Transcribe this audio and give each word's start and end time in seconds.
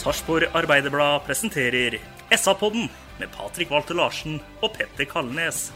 Sarpsborg 0.00 0.48
Arbeiderblad 0.56 1.26
presenterer 1.26 1.98
SA-podden 2.32 2.86
med 3.20 3.28
Patrik 3.34 3.68
Walter 3.68 3.98
Larsen 3.98 4.38
og 4.64 4.72
Petter 4.72 5.04
Kalnes. 5.04 5.66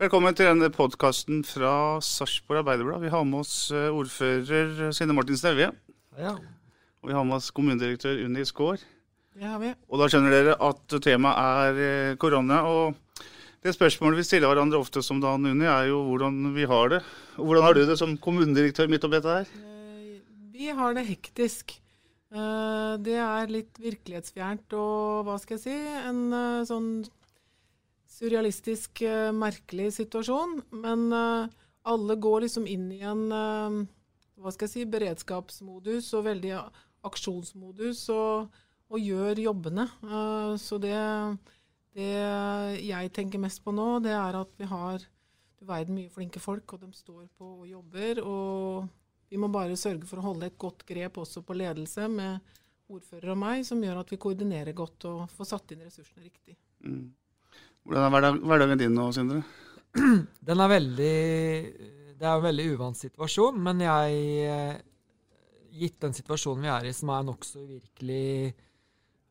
Velkommen 0.00 0.32
til 0.32 0.48
denne 0.48 0.70
podkasten 0.72 1.42
fra 1.44 2.00
Sarpsborg 2.00 2.62
Arbeiderblad. 2.62 3.04
Vi 3.04 3.12
har 3.12 3.28
med 3.28 3.42
oss 3.42 3.52
eh, 3.76 3.92
ordfører 3.92 4.88
Synne 4.96 5.12
Martin 5.12 5.36
Evje. 5.52 5.68
Ja, 6.16 6.32
Og 7.04 7.12
vi 7.12 7.18
har 7.18 7.28
med 7.28 7.36
oss 7.36 7.52
kommunedirektør 7.52 8.24
Unni 8.24 8.48
Skaar. 8.48 8.80
det 9.36 9.44
har 9.44 9.60
vi. 9.60 9.76
Og 9.92 10.00
da 10.00 10.08
skjønner 10.08 10.32
dere 10.32 10.56
at 10.64 11.00
temaet 11.04 11.76
er 11.76 11.86
eh, 11.90 12.16
korona. 12.16 12.62
Og 12.72 13.26
det 13.60 13.76
spørsmålet 13.76 14.22
vi 14.22 14.30
stiller 14.30 14.48
hverandre 14.48 14.80
ofte 14.80 15.04
som 15.04 15.20
Dan 15.20 15.44
Unni, 15.44 15.68
er 15.68 15.92
jo 15.92 16.06
hvordan 16.08 16.54
vi 16.56 16.64
har 16.64 16.96
det. 16.96 17.04
Og 17.36 17.50
hvordan 17.50 17.68
har 17.68 17.76
du 17.76 17.84
det 17.84 18.00
som 18.00 18.16
kommunedirektør 18.16 18.88
midt 18.88 19.04
oppi 19.04 19.20
dette 19.20 19.42
her? 19.42 19.69
Vi 20.60 20.68
har 20.76 20.92
det 20.92 21.06
hektisk. 21.08 21.72
Eh, 22.30 22.96
Det 23.00 23.16
er 23.16 23.48
litt 23.48 23.78
virkelighetsfjernt 23.80 24.74
og 24.76 25.24
hva 25.24 25.38
skal 25.40 25.56
jeg 25.56 25.62
si, 25.62 25.76
en 26.10 26.20
eh, 26.36 26.66
sånn 26.68 26.90
surrealistisk, 28.10 29.00
eh, 29.08 29.30
merkelig 29.32 29.94
situasjon. 29.96 30.58
Men 30.84 31.08
alle 31.90 32.18
går 32.20 32.44
liksom 32.44 32.68
inn 32.68 32.90
i 32.92 33.00
en 33.08 33.24
hva 33.30 34.52
skal 34.52 34.68
jeg 34.68 34.74
si, 34.74 34.84
beredskapsmodus 34.92 36.12
og 36.18 36.26
veldig 36.28 36.52
aksjonsmodus 37.08 38.04
og, 38.12 38.52
og 38.92 39.00
gjør 39.00 39.40
jobbene. 39.40 39.88
Så 40.60 40.76
det, 40.82 40.96
det 41.96 42.12
jeg 42.84 43.12
tenker 43.16 43.40
mest 43.40 43.64
på 43.64 43.72
nå, 43.72 43.94
det 44.04 44.12
er 44.12 44.36
at 44.44 44.52
vi 44.60 44.68
har 44.68 45.00
du 45.56 45.64
verden 45.68 45.96
mye 45.96 46.12
flinke 46.12 46.40
folk, 46.40 46.76
og 46.76 46.84
de 46.84 46.92
står 46.96 47.28
på 47.40 47.54
og 47.62 47.68
jobber. 47.68 48.20
og 48.24 48.99
vi 49.30 49.38
må 49.38 49.48
bare 49.52 49.78
sørge 49.78 50.08
for 50.08 50.20
å 50.20 50.26
holde 50.32 50.48
et 50.50 50.58
godt 50.58 50.82
grep 50.88 51.20
også 51.22 51.44
på 51.46 51.54
ledelse 51.54 52.08
med 52.10 52.40
ordfører 52.90 53.32
og 53.34 53.38
meg, 53.38 53.62
som 53.66 53.82
gjør 53.82 54.02
at 54.02 54.10
vi 54.10 54.18
koordinerer 54.20 54.74
godt 54.76 55.06
og 55.06 55.22
får 55.36 55.50
satt 55.52 55.74
inn 55.74 55.84
ressursene 55.86 56.24
riktig. 56.24 56.56
Mm. 56.82 57.12
Hvordan 57.86 58.06
er 58.06 58.14
hverdag, 58.14 58.40
hverdagen 58.50 58.82
din 58.82 58.96
nå, 58.96 59.06
Sindre? 59.14 59.44
Den 60.48 60.62
er 60.62 60.70
veldig 60.70 61.14
Det 62.20 62.26
er 62.26 62.34
en 62.34 62.44
veldig 62.44 62.66
uvant 62.74 62.98
situasjon, 62.98 63.56
men 63.64 63.80
jeg 63.86 64.18
eh, 64.46 64.74
Gitt 65.80 66.00
den 66.02 66.14
situasjonen 66.14 66.66
vi 66.66 66.70
er 66.74 66.88
i, 66.88 66.92
som 66.94 67.12
er 67.14 67.26
nokså 67.28 67.62
uvirkelig 67.62 68.50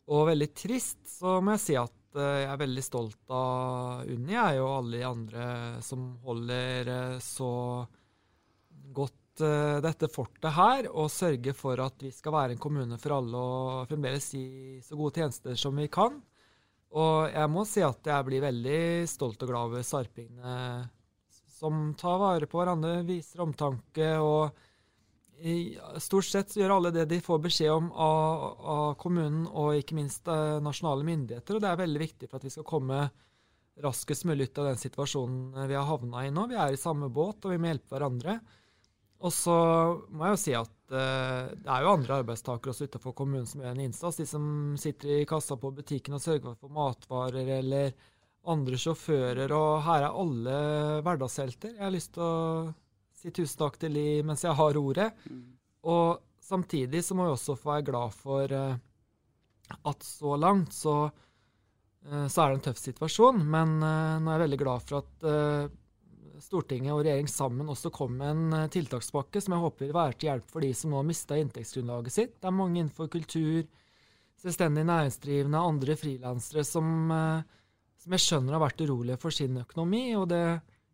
og 0.09 0.23
veldig 0.31 0.47
trist, 0.57 1.01
så 1.19 1.35
må 1.43 1.53
jeg 1.53 1.61
si 1.61 1.75
at 1.77 2.17
eh, 2.17 2.37
jeg 2.45 2.49
er 2.49 2.61
veldig 2.63 2.83
stolt 2.85 3.33
av 3.35 4.07
Unni, 4.09 4.33
jeg 4.33 4.61
og 4.63 4.71
alle 4.71 4.95
de 4.95 5.03
andre 5.05 5.47
som 5.85 6.07
holder 6.23 6.89
eh, 6.95 7.17
så 7.21 7.51
godt 8.95 9.28
eh, 9.45 9.79
dette 9.83 10.09
fortet 10.11 10.51
her, 10.55 10.89
og 10.91 11.11
sørge 11.13 11.53
for 11.57 11.81
at 11.83 12.05
vi 12.05 12.11
skal 12.15 12.35
være 12.35 12.55
en 12.55 12.61
kommune 12.61 12.99
for 13.01 13.17
alle 13.17 13.41
og 13.41 13.89
fremdeles 13.89 14.31
gi 14.35 14.45
så 14.85 14.97
gode 14.99 15.19
tjenester 15.19 15.59
som 15.59 15.77
vi 15.79 15.89
kan. 15.91 16.19
Og 16.99 17.29
jeg 17.29 17.51
må 17.53 17.65
si 17.69 17.83
at 17.85 18.07
jeg 18.09 18.25
blir 18.25 18.45
veldig 18.47 18.81
stolt 19.09 19.43
og 19.45 19.51
glad 19.51 19.69
over 19.69 19.85
sarpingene 19.85 20.55
som 21.59 21.93
tar 21.99 22.17
vare 22.21 22.47
på 22.47 22.61
hverandre, 22.61 23.01
viser 23.07 23.43
omtanke 23.43 24.13
og 24.23 24.65
i, 25.39 25.77
stort 26.03 26.27
sett 26.27 26.51
så 26.51 26.59
gjør 26.59 26.75
alle 26.75 26.91
det 26.91 27.05
de 27.11 27.19
får 27.23 27.39
beskjed 27.43 27.71
om 27.71 27.89
av, 27.95 28.45
av 28.59 28.87
kommunen 28.99 29.45
og 29.47 29.77
ikke 29.79 29.95
minst 29.95 30.27
eh, 30.27 30.57
nasjonale 30.63 31.05
myndigheter. 31.07 31.55
Og 31.55 31.63
det 31.63 31.69
er 31.69 31.79
veldig 31.79 32.01
viktig 32.01 32.27
for 32.27 32.39
at 32.39 32.47
vi 32.47 32.51
skal 32.53 32.67
komme 32.67 33.05
raskest 33.79 34.25
mulig 34.27 34.49
ut 34.49 34.59
av 34.59 34.71
den 34.71 34.81
situasjonen 34.81 35.69
vi 35.69 35.77
har 35.77 35.87
havna 35.87 36.25
i 36.27 36.33
nå. 36.35 36.47
Vi 36.51 36.57
er 36.59 36.75
i 36.75 36.81
samme 36.81 37.07
båt, 37.13 37.45
og 37.45 37.53
vi 37.53 37.59
må 37.61 37.71
hjelpe 37.71 37.95
hverandre. 37.95 38.39
Og 39.19 39.33
så 39.35 39.55
må 40.15 40.27
jeg 40.27 40.35
jo 40.35 40.39
si 40.39 40.53
at 40.55 40.93
uh, 40.93 41.49
det 41.51 41.67
er 41.67 41.83
jo 41.83 41.91
andre 41.91 42.19
arbeidstakere 42.21 42.71
også 42.71 42.87
utenfor 42.87 43.15
kommunen 43.17 43.47
som 43.49 43.63
gjør 43.63 43.73
en 43.75 43.81
innsats. 43.83 44.19
De 44.21 44.27
som 44.29 44.45
sitter 44.79 45.17
i 45.17 45.27
kassa 45.27 45.57
på 45.59 45.73
butikken 45.75 46.15
og 46.15 46.23
sørger 46.23 46.55
for 46.55 46.71
matvarer, 46.71 47.51
eller 47.59 47.91
andre 48.49 48.79
sjåfører. 48.79 49.51
Og 49.51 49.81
her 49.83 50.07
er 50.07 50.19
alle 50.23 50.59
hverdagshelter. 51.03 51.75
Jeg 51.75 51.83
har 51.83 51.95
lyst 51.95 52.13
til 52.15 52.23
å 52.23 52.35
si 53.19 53.33
tusen 53.35 53.59
takk 53.59 53.75
til 53.81 53.99
de 53.99 54.05
mens 54.23 54.45
jeg 54.47 54.55
har 54.55 54.79
ordet. 54.79 55.09
Og 55.83 56.21
samtidig 56.39 57.03
så 57.03 57.17
må 57.17 57.27
vi 57.27 57.35
også 57.35 57.57
få 57.59 57.73
være 57.73 57.89
glad 57.91 58.15
for 58.15 58.55
uh, 58.55 58.79
at 59.91 60.07
så 60.07 60.39
langt 60.39 60.71
så, 60.73 60.95
uh, 62.07 62.25
så 62.31 62.45
er 62.45 62.53
det 62.53 62.61
en 62.61 62.65
tøff 62.69 62.79
situasjon. 62.85 63.43
Men 63.43 63.81
nå 63.83 64.31
er 64.31 64.37
jeg 64.37 64.45
veldig 64.47 64.63
glad 64.63 64.87
for 64.87 65.03
at 65.03 65.29
Stortinget 66.39 66.93
og 66.95 67.03
regjering 67.03 67.29
sammen 67.31 67.69
også 67.71 67.91
kom 67.93 68.15
med 68.19 68.31
en 68.31 68.57
eh, 68.57 68.71
tiltakspakke 68.71 69.41
som 69.43 69.55
jeg 69.55 69.63
håper 69.65 69.85
vil 69.85 69.95
være 69.97 70.17
til 70.17 70.31
hjelp 70.31 70.51
for 70.53 70.65
de 70.65 70.71
som 70.77 70.93
nå 70.93 71.01
har 71.01 71.07
mista 71.07 71.37
inntektsgrunnlaget 71.39 72.15
sitt. 72.15 72.35
Det 72.39 72.49
er 72.49 72.55
mange 72.55 72.79
innenfor 72.79 73.09
kultur, 73.11 73.65
selvstendig 74.39 74.85
næringsdrivende, 74.87 75.63
andre 75.73 75.97
frilansere 75.99 76.63
som, 76.67 77.11
eh, 77.11 77.73
som 78.03 78.15
jeg 78.15 78.25
skjønner 78.25 78.55
har 78.55 78.63
vært 78.63 78.85
urolige 78.85 79.19
for 79.21 79.35
sin 79.35 79.59
økonomi. 79.61 80.03
og 80.15 80.29
det, 80.31 80.43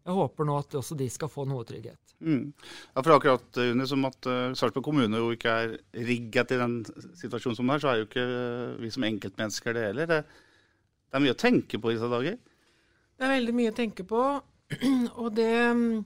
jeg 0.06 0.18
håper 0.18 0.46
nå 0.50 0.58
at 0.62 0.80
også 0.82 0.98
de 0.98 1.08
skal 1.10 1.32
få 1.34 1.48
noe 1.50 1.66
trygghet. 1.66 2.02
Mm. 2.26 2.54
Ja, 2.94 3.02
for 3.02 3.16
akkurat 3.18 3.58
uh, 3.60 3.70
Unni, 3.74 3.86
som 3.90 4.06
at 4.08 4.28
uh, 4.30 4.54
Sarpsborg 4.56 4.86
kommune 4.86 5.20
jo 5.20 5.34
ikke 5.36 5.52
er 5.52 5.74
rigget 6.08 6.54
i 6.56 6.60
den 6.62 6.76
situasjonen 7.18 7.58
som 7.58 7.70
det 7.70 7.76
er, 7.76 7.84
så 7.84 7.92
er 7.92 8.00
jo 8.00 8.08
ikke 8.08 8.26
uh, 8.26 8.76
vi 8.82 8.92
som 8.94 9.06
enkeltmennesker 9.08 9.76
det 9.76 9.88
heller. 9.90 10.12
Det, 10.12 10.20
det 11.10 11.20
er 11.20 11.26
mye 11.26 11.36
å 11.36 11.42
tenke 11.42 11.82
på 11.82 11.92
i 11.92 11.98
disse 11.98 12.12
dager. 12.12 12.38
Det 13.16 13.26
er 13.28 13.34
veldig 13.34 13.56
mye 13.58 13.74
å 13.74 13.76
tenke 13.76 14.06
på. 14.08 14.22
Og 15.22 15.34
det 15.36 15.52
mm, 15.76 16.04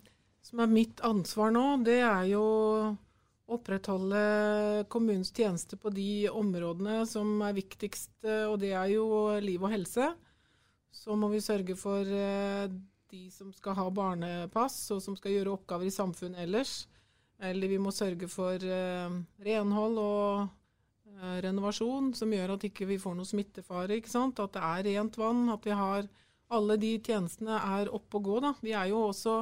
som 0.49 0.63
er 0.63 0.71
mitt 0.71 1.01
ansvar 1.05 1.53
nå, 1.53 1.65
det 1.85 1.99
er 2.01 2.25
jo 2.31 2.43
å 2.43 2.89
opprettholde 3.55 4.85
kommunens 4.93 5.31
tjenester 5.33 5.79
på 5.81 5.91
de 5.93 6.29
områdene 6.29 7.01
som 7.09 7.39
er 7.45 7.55
viktigst, 7.57 8.11
eh, 8.25 8.45
og 8.45 8.59
det 8.61 8.75
er 8.77 8.91
jo 8.93 9.05
liv 9.41 9.63
og 9.63 9.73
helse. 9.73 10.11
Så 10.93 11.17
må 11.17 11.29
vi 11.33 11.41
sørge 11.41 11.75
for 11.77 12.05
eh, 12.05 12.69
de 13.09 13.23
som 13.33 13.51
skal 13.55 13.77
ha 13.79 13.87
barnepass, 13.89 14.77
og 14.93 15.01
som 15.01 15.17
skal 15.17 15.33
gjøre 15.33 15.55
oppgaver 15.57 15.89
i 15.89 15.93
samfunnet 15.93 16.45
ellers. 16.45 16.83
Eller 17.41 17.71
vi 17.71 17.79
må 17.81 17.93
sørge 17.95 18.29
for 18.29 18.61
eh, 18.61 19.19
renhold 19.45 20.01
og 20.03 20.55
renovasjon, 21.43 22.13
som 22.15 22.31
gjør 22.31 22.53
at 22.53 22.63
ikke 22.63 22.85
vi 22.87 22.95
ikke 22.95 23.03
får 23.09 23.15
noe 23.17 23.27
smittefare. 23.27 23.97
ikke 23.97 24.11
sant? 24.11 24.39
At 24.39 24.53
det 24.55 24.61
er 24.63 24.85
rent 24.87 25.17
vann, 25.19 25.49
at 25.51 25.65
vi 25.67 25.73
har 25.75 26.05
alle 26.55 26.77
de 26.81 26.95
tjenestene 27.05 27.57
er 27.79 27.91
oppe 27.93 28.19
og 28.19 28.27
gå. 28.27 28.37
da. 28.43 28.53
Vi 28.61 28.73
er 28.73 28.89
jo 28.91 29.03
også 29.09 29.41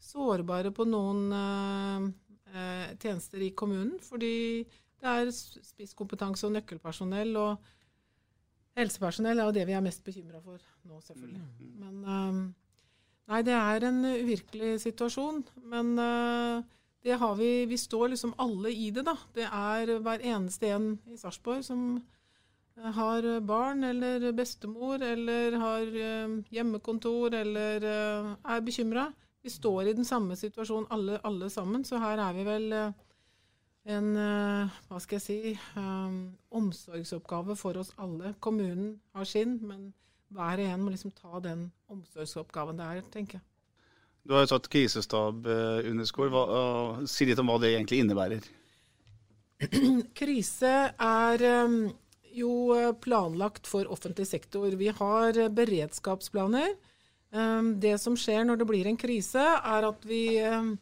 sårbare 0.00 0.72
på 0.74 0.86
noen 0.88 1.26
eh, 1.36 2.06
eh, 2.54 2.86
tjenester 3.00 3.42
i 3.44 3.52
kommunen, 3.56 3.98
fordi 4.02 4.64
det 5.00 5.12
er 5.12 5.30
spisskompetanse 5.32 6.48
og 6.48 6.56
nøkkelpersonell. 6.56 7.36
og 7.36 8.78
Helsepersonell 8.78 9.38
er 9.38 9.48
jo 9.48 9.54
det 9.56 9.68
vi 9.68 9.76
er 9.76 9.84
mest 9.84 10.02
bekymra 10.06 10.40
for 10.42 10.58
nå, 10.88 11.00
selvfølgelig. 11.04 11.44
Men 11.82 12.02
eh, 12.04 12.42
Nei, 13.30 13.44
det 13.46 13.54
er 13.54 13.84
en 13.86 14.00
uvirkelig 14.02 14.80
situasjon. 14.82 15.44
Men 15.70 15.92
eh, 16.02 16.62
det 17.06 17.18
har 17.20 17.36
vi 17.38 17.66
Vi 17.70 17.76
står 17.78 18.08
liksom 18.14 18.34
alle 18.42 18.72
i 18.74 18.90
det, 18.90 19.04
da. 19.06 19.14
Det 19.34 19.46
er 19.46 19.98
hver 20.02 20.24
eneste 20.32 20.72
en 20.74 20.96
i 21.06 21.18
Sarpsborg 21.20 21.62
som 21.64 22.00
har 22.94 23.40
barn 23.40 23.84
eller 23.84 24.32
bestemor 24.32 25.02
eller 25.02 25.56
har 25.60 25.82
eh, 25.86 26.38
hjemmekontor 26.50 27.34
eller 27.34 27.84
eh, 27.84 28.32
er 28.54 28.64
bekymra. 28.64 29.10
Vi 29.42 29.50
står 29.50 29.88
i 29.88 29.94
den 29.96 30.04
samme 30.04 30.36
situasjonen 30.36 30.88
alle, 30.90 31.20
alle 31.24 31.50
sammen, 31.50 31.84
så 31.84 32.00
her 32.00 32.20
er 32.20 32.34
vi 32.36 32.44
vel 32.44 32.72
eh, 32.72 32.98
en 33.94 34.10
eh, 34.16 34.80
hva 34.88 35.00
skal 35.00 35.16
jeg 35.16 35.24
si, 35.24 35.54
um, 35.76 36.36
omsorgsoppgave 36.50 37.56
for 37.56 37.80
oss 37.80 37.94
alle. 37.98 38.34
Kommunen 38.40 38.98
har 39.16 39.24
sin, 39.24 39.58
men 39.66 39.92
hver 40.28 40.60
og 40.60 40.74
en 40.74 40.84
må 40.84 40.92
liksom 40.92 41.14
ta 41.16 41.40
den 41.44 41.70
omsorgsoppgaven 41.88 42.78
det 42.78 42.90
er, 42.90 43.06
tenker 43.12 43.40
jeg. 43.40 43.46
Du 44.28 44.34
har 44.36 44.44
jo 44.44 44.50
tatt 44.52 44.68
krisestab, 44.68 45.46
under 45.46 45.88
Underskår. 45.90 47.06
Si 47.08 47.24
litt 47.24 47.40
om 47.40 47.48
hva 47.48 47.56
det 47.62 47.72
egentlig 47.72 48.02
innebærer. 48.04 48.44
Krise 50.20 50.74
er 50.92 51.44
um, 51.64 51.80
jo 52.34 52.92
planlagt 53.02 53.66
for 53.70 53.88
offentlig 53.92 54.26
sektor. 54.30 54.76
Vi 54.78 54.92
har 54.94 55.40
beredskapsplaner. 55.56 56.74
Um, 57.30 57.76
det 57.80 57.96
som 58.02 58.16
skjer 58.18 58.42
når 58.46 58.60
det 58.60 58.68
blir 58.70 58.88
en 58.90 58.98
krise, 58.98 59.42
er 59.42 59.86
at 59.86 60.06
vi 60.08 60.40
um, 60.42 60.72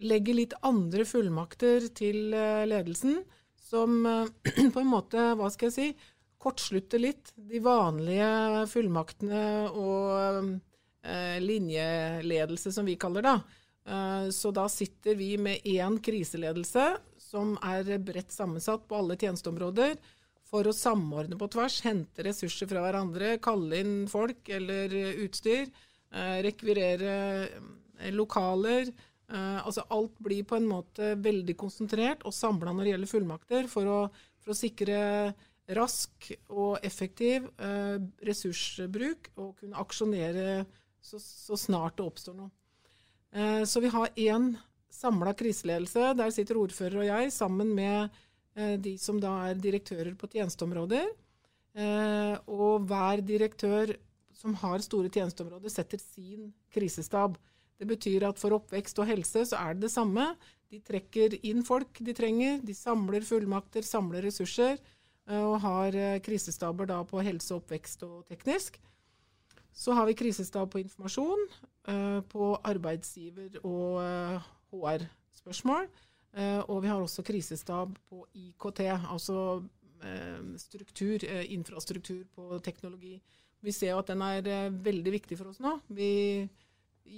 legger 0.00 0.38
litt 0.38 0.54
andre 0.64 1.04
fullmakter 1.04 1.90
til 1.98 2.32
uh, 2.32 2.64
ledelsen, 2.68 3.20
som 3.68 4.00
på 4.74 4.80
en 4.80 4.88
måte, 4.88 5.32
hva 5.36 5.50
skal 5.52 5.68
jeg 5.68 5.76
si, 5.76 6.14
kortslutter 6.38 7.02
litt 7.02 7.32
de 7.34 7.60
vanlige 7.62 8.64
fullmaktene 8.70 9.42
og 9.74 10.52
eh, 11.02 11.38
linjeledelse, 11.42 12.72
som 12.72 12.86
vi 12.86 12.96
kaller 13.00 13.26
det. 13.26 13.36
Eh, 13.90 14.28
så 14.34 14.52
da 14.54 14.68
sitter 14.70 15.18
vi 15.18 15.32
med 15.38 15.66
én 15.66 15.98
kriseledelse 16.02 16.86
som 17.18 17.56
er 17.64 17.90
bredt 17.98 18.32
sammensatt 18.32 18.86
på 18.88 19.02
alle 19.02 19.18
tjenesteområder, 19.18 19.96
for 20.48 20.68
å 20.68 20.74
samordne 20.74 21.36
på 21.38 21.48
tvers, 21.52 21.82
hente 21.84 22.24
ressurser 22.24 22.70
fra 22.70 22.82
hverandre, 22.84 23.36
kalle 23.44 23.82
inn 23.82 23.98
folk 24.08 24.48
eller 24.48 24.94
utstyr, 25.26 25.68
eh, 26.12 26.38
rekvirere 26.46 27.18
eh, 27.44 28.12
lokaler. 28.14 28.88
Eh, 29.28 29.58
altså 29.60 29.84
alt 29.92 30.16
blir 30.24 30.46
på 30.48 30.56
en 30.56 30.68
måte 30.70 31.12
veldig 31.20 31.56
konsentrert 31.60 32.24
og 32.24 32.36
samla 32.36 32.72
når 32.72 32.86
det 32.86 32.94
gjelder 32.94 33.12
fullmakter, 33.12 33.68
for 33.68 33.92
å, 33.92 34.00
for 34.40 34.54
å 34.54 34.58
sikre 34.58 34.98
rask 35.76 36.30
og 36.48 36.78
effektiv 36.86 37.48
eh, 37.60 37.98
ressursbruk 38.24 39.32
og 39.36 39.58
kunne 39.60 39.80
aksjonere 39.80 40.62
så, 41.00 41.20
så, 41.20 41.58
snart 41.60 41.98
det 41.98 42.06
oppstår 42.06 42.38
noe. 42.38 42.50
Eh, 43.36 43.64
så 43.68 43.82
vi 43.84 43.92
har 43.92 44.08
én 44.16 44.54
samla 44.92 45.34
kriseledelse. 45.36 46.14
Der 46.18 46.32
sitter 46.34 46.60
ordfører 46.62 47.02
og 47.02 47.08
jeg 47.10 47.34
sammen 47.36 47.74
med 47.76 48.16
de 48.58 48.96
som 48.98 49.20
da 49.22 49.32
er 49.48 49.60
direktører 49.62 50.14
på 50.18 50.30
tjenesteområder. 50.32 51.08
Eh, 51.78 52.34
og 52.50 52.86
hver 52.88 53.22
direktør 53.22 53.92
som 54.38 54.54
har 54.60 54.82
store 54.82 55.10
tjenesteområder, 55.12 55.70
setter 55.70 56.00
sin 56.02 56.52
krisestab. 56.74 57.36
Det 57.78 57.86
betyr 57.86 58.26
at 58.28 58.38
for 58.40 58.56
oppvekst 58.56 58.98
og 59.02 59.06
helse 59.10 59.44
så 59.50 59.58
er 59.60 59.74
det 59.74 59.86
det 59.86 59.94
samme. 59.94 60.32
De 60.68 60.80
trekker 60.84 61.38
inn 61.46 61.62
folk 61.66 62.00
de 62.04 62.14
trenger, 62.16 62.58
de 62.62 62.74
samler 62.74 63.24
fullmakter, 63.26 63.86
samler 63.86 64.26
ressurser. 64.26 64.78
Eh, 65.28 65.42
og 65.42 65.60
har 65.64 65.96
eh, 65.96 66.20
krisestaber 66.24 66.88
da 66.88 67.02
på 67.06 67.22
helse, 67.24 67.54
oppvekst 67.54 68.04
og 68.06 68.26
teknisk. 68.30 68.80
Så 69.78 69.94
har 69.94 70.08
vi 70.08 70.16
krisestab 70.18 70.72
på 70.72 70.80
informasjon, 70.82 71.46
eh, 71.92 72.20
på 72.32 72.54
arbeidsgiver- 72.66 73.60
og 73.62 74.00
HR-spørsmål. 74.72 75.86
Og 76.36 76.82
vi 76.84 76.90
har 76.90 77.00
også 77.00 77.24
krisestab 77.24 77.94
på 78.10 78.26
IKT, 78.36 78.80
altså 79.10 79.62
struktur, 80.60 81.24
infrastruktur 81.24 82.20
på 82.34 82.58
teknologi. 82.62 83.16
Vi 83.64 83.72
ser 83.72 83.94
jo 83.94 84.02
at 84.02 84.12
den 84.12 84.22
er 84.22 84.70
veldig 84.70 85.14
viktig 85.16 85.38
for 85.40 85.50
oss 85.50 85.58
nå. 85.64 85.72
Vi 85.88 86.46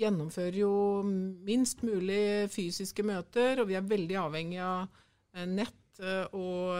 gjennomfører 0.00 0.56
jo 0.62 0.72
minst 1.02 1.82
mulig 1.82 2.48
fysiske 2.54 3.02
møter, 3.04 3.60
og 3.60 3.68
vi 3.68 3.76
er 3.76 3.90
veldig 3.90 4.16
avhengig 4.22 4.62
av 4.62 4.86
nett 5.50 6.00
og 6.32 6.78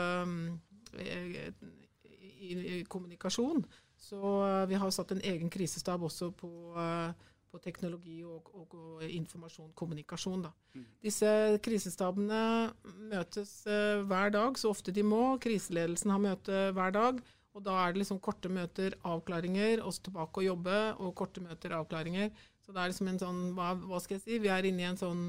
kommunikasjon. 2.88 3.64
Så 4.00 4.20
vi 4.68 4.78
har 4.80 4.94
satt 4.94 5.12
en 5.12 5.20
egen 5.28 5.50
krisestab 5.52 6.02
også 6.06 6.30
på, 6.32 6.48
uh, 6.72 7.12
på 7.50 7.60
teknologi 7.62 8.20
og, 8.24 8.46
og, 8.54 8.76
og, 8.78 9.02
informasjon, 9.06 9.72
kommunikasjon. 9.78 10.46
Mm. 10.76 10.86
Disse 11.02 11.32
krisestabene 11.64 12.70
møtes 13.10 13.52
uh, 13.66 14.06
hver 14.06 14.32
dag, 14.34 14.58
så 14.60 14.70
ofte 14.70 14.94
de 14.94 15.04
må. 15.06 15.36
Kriseledelsen 15.42 16.14
har 16.14 16.22
møte 16.22 16.64
hver 16.76 16.94
dag. 16.96 17.20
Og 17.50 17.64
da 17.66 17.76
er 17.82 17.92
det 17.92 18.04
liksom 18.04 18.20
korte 18.22 18.50
møter, 18.52 18.94
avklaringer, 19.06 19.82
oss 19.82 19.98
tilbake 20.04 20.42
og 20.42 20.46
jobbe, 20.46 20.76
og 21.02 21.14
korte 21.18 21.42
møter, 21.42 21.74
avklaringer. 21.80 22.30
Så 22.62 22.74
det 22.74 22.82
er 22.82 22.92
liksom 22.92 23.10
en 23.10 23.18
sånn, 23.18 23.40
hva, 23.56 23.72
hva 23.74 23.98
skal 24.02 24.18
jeg 24.18 24.26
si, 24.26 24.38
vi 24.44 24.52
er 24.54 24.68
inne 24.68 24.84
i 24.84 24.90
en 24.92 25.00
sånn 25.00 25.24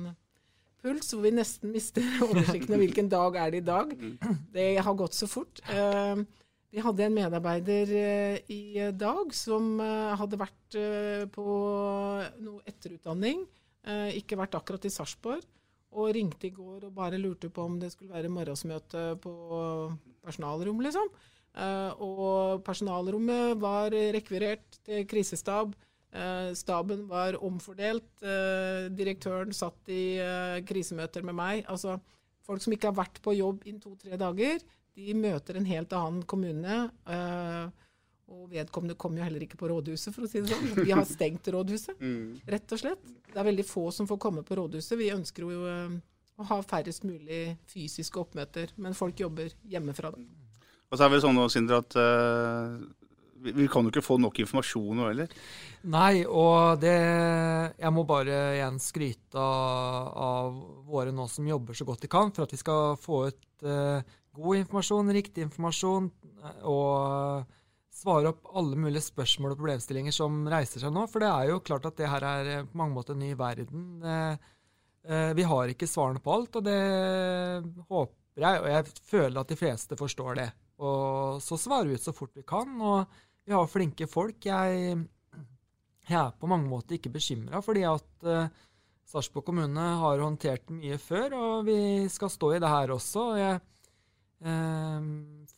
puls, 0.82 1.10
hvor 1.14 1.26
vi 1.26 1.34
nesten 1.34 1.74
mister 1.74 2.06
oversikten 2.28 2.76
over 2.76 2.84
hvilken 2.84 3.10
dag 3.10 3.40
er 3.42 3.54
det 3.54 3.64
i 3.64 3.68
dag. 3.72 3.96
Det 4.54 4.68
har 4.86 5.00
gått 5.00 5.18
så 5.18 5.30
fort. 5.30 5.64
Eh, 5.70 6.22
vi 6.72 6.84
hadde 6.84 7.06
en 7.06 7.16
medarbeider 7.16 7.94
eh, 8.00 8.38
i 8.54 8.90
dag 8.96 9.34
som 9.36 9.74
eh, 9.84 10.14
hadde 10.20 10.40
vært 10.40 10.78
på 11.34 11.46
noe 12.46 12.62
etterutdanning, 12.64 13.44
ikke 14.16 14.38
vært 14.38 14.54
akkurat 14.56 14.84
i 14.86 14.92
Sarpsborg, 14.94 15.42
og 15.98 16.12
ringte 16.16 16.46
i 16.48 16.54
går 16.54 16.86
og 16.86 16.94
bare 16.96 17.18
lurte 17.20 17.50
på 17.52 17.64
om 17.66 17.80
det 17.82 17.90
skulle 17.92 18.14
være 18.14 18.30
morgensmøte 18.32 19.02
på 19.24 19.34
personalrom, 20.22 20.84
liksom. 20.86 21.10
Og 22.06 22.62
personalrommet 22.64 23.58
var 23.60 23.90
rekvirert 24.14 24.78
til 24.86 25.02
krisestab. 25.10 25.74
Eh, 26.12 26.54
staben 26.54 27.06
var 27.08 27.38
omfordelt. 27.40 28.10
Eh, 28.20 28.90
direktøren 28.92 29.54
satt 29.56 29.92
i 29.92 30.20
eh, 30.20 30.60
krisemøter 30.68 31.24
med 31.24 31.38
meg. 31.38 31.64
Altså, 31.72 31.96
folk 32.44 32.64
som 32.64 32.76
ikke 32.76 32.92
har 32.92 32.98
vært 32.98 33.22
på 33.24 33.36
jobb 33.38 33.64
innen 33.66 33.80
to-tre 33.84 34.20
dager, 34.20 34.60
de 35.02 35.16
møter 35.18 35.58
en 35.58 35.70
helt 35.70 35.94
annen 35.98 36.24
kommune. 36.24 36.82
og 38.32 38.46
vedkommende 38.48 38.96
kommer 38.96 39.20
jo 39.20 39.26
heller 39.28 39.44
ikke 39.44 39.60
på 39.60 39.68
rådhuset, 39.68 40.14
for 40.16 40.24
å 40.24 40.30
si 40.32 40.40
det 40.40 40.54
sånn. 40.54 40.86
Vi 40.86 40.94
har 40.94 41.04
stengt 41.10 41.50
rådhuset, 41.52 42.00
mm. 42.06 42.48
rett 42.54 42.72
og 42.72 42.80
slett. 42.80 43.10
Det 43.28 43.36
er 43.36 43.50
veldig 43.50 43.66
få 43.68 43.90
som 43.92 44.08
får 44.08 44.22
komme 44.24 44.46
på 44.48 44.56
rådhuset. 44.56 44.96
Vi 45.00 45.12
ønsker 45.12 45.50
jo 45.50 45.66
å 46.40 46.48
ha 46.48 46.62
færrest 46.64 47.04
mulig 47.04 47.58
fysiske 47.70 48.22
oppmøter, 48.22 48.72
men 48.80 48.96
folk 48.96 49.20
jobber 49.20 49.52
hjemmefra. 49.68 50.14
da. 50.16 50.24
Og 50.92 50.98
så 50.98 51.04
er 51.04 51.12
det 51.12 51.18
vel 51.18 51.26
sånn 51.26 51.44
Sindre, 51.52 51.84
at 51.84 52.00
vi 53.42 53.68
kan 53.72 53.86
jo 53.86 53.92
ikke 53.92 54.04
få 54.06 54.18
nok 54.22 54.40
informasjon 54.44 54.98
nå 54.98 55.08
heller. 55.10 55.36
Nei, 55.90 56.24
og 56.26 56.82
det 56.82 56.94
Jeg 56.94 57.94
må 57.94 58.04
bare 58.06 58.38
igjen 58.58 58.80
skryte 58.82 59.42
av, 59.42 60.12
av, 60.14 60.60
våre 60.92 61.14
nå 61.16 61.28
som 61.32 61.48
jobber 61.48 61.78
så 61.78 61.88
godt 61.88 62.06
de 62.06 62.12
kan 62.12 62.34
for 62.36 62.46
at 62.46 62.54
vi 62.54 62.62
skal 62.62 62.98
få 63.02 63.24
ut 63.32 63.66
uh, 63.66 64.02
god 64.38 64.62
informasjon, 64.62 65.12
riktig 65.16 65.46
informasjon, 65.48 66.10
eh, 66.44 66.64
og 66.70 67.58
svare 68.02 68.32
opp 68.32 68.48
alle 68.58 68.80
mulige 68.80 69.04
spørsmål 69.06 69.54
og 69.54 69.60
problemstillinger 69.60 70.16
som 70.16 70.42
reiser 70.50 70.84
seg 70.84 70.94
nå. 70.96 71.06
For 71.12 71.24
det 71.24 71.30
er 71.32 71.52
jo 71.52 71.62
klart 71.66 71.86
at 71.90 72.00
det 72.00 72.10
her 72.10 72.26
er 72.28 72.52
eh, 72.56 72.66
på 72.68 72.82
mange 72.82 72.96
måter 72.98 73.18
en 73.18 73.24
ny 73.26 73.36
verden. 73.38 73.86
Vi 75.02 75.44
har 75.50 75.70
ikke 75.72 75.88
svarene 75.90 76.22
på 76.22 76.30
alt, 76.30 76.60
og 76.60 76.66
det 76.68 76.82
håper 77.90 78.44
jeg, 78.44 78.60
og 78.62 78.68
jeg 78.70 78.92
føler 79.10 79.40
at 79.42 79.50
de 79.50 79.56
fleste 79.58 79.98
forstår 79.98 80.36
det. 80.38 80.46
Og 80.78 81.40
så 81.42 81.58
svarer 81.58 81.90
vi 81.90 81.98
ut 81.98 82.06
så 82.06 82.14
fort 82.14 82.38
vi 82.38 82.44
kan. 82.46 82.76
og 82.78 83.10
vi 83.42 83.56
har 83.56 83.66
flinke 83.66 84.06
folk. 84.06 84.46
Jeg, 84.46 85.00
jeg 86.06 86.20
er 86.20 86.38
på 86.38 86.50
mange 86.52 86.70
måter 86.70 87.00
ikke 87.00 87.16
bekymra, 87.18 87.64
fordi 87.66 87.82
at 87.90 88.30
Sarpsborg 89.12 89.44
kommune 89.50 89.88
har 90.00 90.22
håndtert 90.24 90.70
mye 90.72 90.96
før, 91.02 91.34
og 91.36 91.66
vi 91.68 92.08
skal 92.12 92.32
stå 92.32 92.54
i 92.56 92.62
det 92.64 92.70
her 92.72 92.94
også. 92.94 93.26
Jeg 93.40 93.58
uh, 93.58 93.66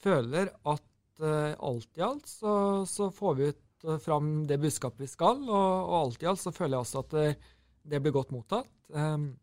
føler 0.04 0.50
at 0.70 0.90
uh, 1.24 1.54
alt 1.56 2.00
i 2.00 2.04
alt 2.04 2.28
så, 2.28 2.84
så, 2.90 3.10
får 3.14 3.38
vi 3.38 3.48
ut 3.54 3.88
uh, 3.88 3.98
fram 4.02 4.34
det 4.50 4.60
budskapet 4.60 5.06
vi 5.06 5.12
skal, 5.12 5.40
og, 5.48 5.72
og, 5.88 5.96
alt 6.02 6.26
i 6.26 6.30
alt 6.34 6.42
så 6.42 6.52
føler 6.56 6.78
jeg 6.78 6.88
også 6.88 7.04
at 7.06 7.16
det, 7.16 7.30
det 7.94 8.02
blir 8.04 8.16
godt 8.16 8.34
mottatt. 8.36 8.70
Um, 8.92 9.34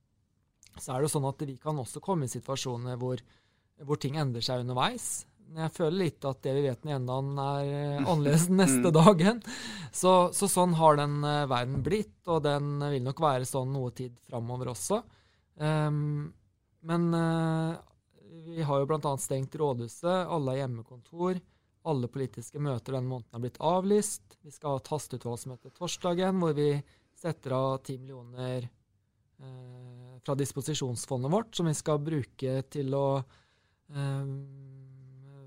så 0.76 0.94
er 0.94 1.02
det 1.02 1.12
sånn 1.12 1.28
at 1.28 1.42
vi 1.48 1.56
kan 1.60 1.80
også 1.80 2.02
komme 2.04 2.28
i 2.28 2.32
situasjoner 2.32 3.00
hvor, 3.00 3.20
hvor 3.84 4.00
ting 4.00 4.20
endrer 4.20 4.44
seg 4.44 4.62
underveis 4.64 5.24
jeg 5.50 5.72
føler 5.74 5.96
litt 6.04 6.26
at 6.28 6.38
det 6.44 6.52
vi 6.54 6.60
vet 6.62 6.82
den 6.84 6.92
ene 6.94 7.08
dagen, 7.08 7.38
er 7.42 7.70
eh, 7.74 7.96
annerledes 8.04 8.46
den 8.50 8.60
neste 8.60 8.84
mm. 8.86 8.94
dagen. 8.94 9.40
Så, 9.90 10.12
så, 10.36 10.46
sånn 10.46 10.76
har 10.78 11.00
den 11.00 11.16
verden 11.50 11.80
blitt, 11.82 12.18
og 12.30 12.44
den 12.44 12.76
vil 12.92 13.02
nok 13.02 13.22
være 13.24 13.48
sånn 13.48 13.72
noe 13.74 13.90
tid 13.96 14.14
framover 14.30 14.70
også. 14.70 15.00
Um, 15.58 16.30
men 16.86 17.08
uh, 17.12 17.74
vi 18.46 18.64
har 18.66 18.82
jo 18.82 18.88
bl.a. 18.90 19.14
stengt 19.20 19.56
rådhuset, 19.60 20.26
alle 20.26 20.54
har 20.54 20.62
hjemmekontor. 20.64 21.40
Alle 21.90 22.10
politiske 22.12 22.60
møter 22.60 22.98
denne 22.98 23.08
måneden 23.08 23.36
er 23.36 23.44
blitt 23.44 23.60
avlyst. 23.64 24.36
Vi 24.44 24.52
skal 24.52 24.74
ha 24.74 24.80
et 24.82 24.90
hasteutvalgsmøte 24.92 25.72
torsdagen, 25.76 26.40
hvor 26.42 26.52
vi 26.56 26.74
setter 27.16 27.54
av 27.56 27.70
10 27.78 28.02
millioner 28.02 28.66
eh, 28.66 30.18
fra 30.20 30.36
disposisjonsfondet 30.36 31.32
vårt, 31.32 31.54
som 31.56 31.70
vi 31.70 31.76
skal 31.76 32.02
bruke 32.04 32.58
til 32.68 32.96
å 32.96 33.06
eh, 33.20 34.34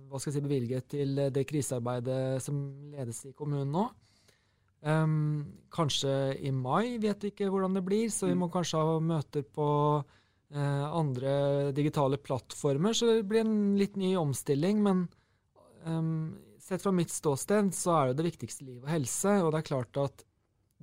hva 0.09 0.21
skal 0.21 0.29
jeg 0.29 0.37
si, 0.37 0.45
bevilge 0.45 0.79
til 0.93 1.21
det 1.33 1.45
krisearbeidet 1.49 2.41
som 2.45 2.57
ledes 2.93 3.23
i 3.29 3.35
kommunen 3.37 3.71
nå. 3.73 3.87
Um, 4.83 5.45
kanskje 5.71 6.11
i 6.43 6.51
mai, 6.51 6.99
vet 7.01 7.23
vi 7.23 7.31
ikke 7.31 7.47
hvordan 7.49 7.77
det 7.77 7.85
blir, 7.87 8.09
så 8.11 8.27
vi 8.27 8.35
må 8.37 8.49
kanskje 8.51 8.81
ha 8.83 8.97
møter 9.01 9.45
på 9.47 9.67
andre 10.59 11.71
digitale 11.73 12.19
plattformer. 12.21 12.93
Så 12.93 13.09
det 13.09 13.23
blir 13.29 13.41
en 13.41 13.73
litt 13.79 13.95
ny 13.97 14.13
omstilling. 14.19 14.83
Men 14.85 15.07
um, 15.85 16.35
sett 16.61 16.83
fra 16.83 16.93
mitt 16.93 17.11
ståsted 17.13 17.73
så 17.75 17.95
er 17.97 18.11
det 18.11 18.21
det 18.21 18.29
viktigste 18.31 18.67
liv 18.67 18.83
og 18.83 18.91
helse. 18.91 19.37
Og 19.41 19.51
det 19.53 19.63
er 19.63 19.69
klart 19.71 20.01
at 20.03 20.25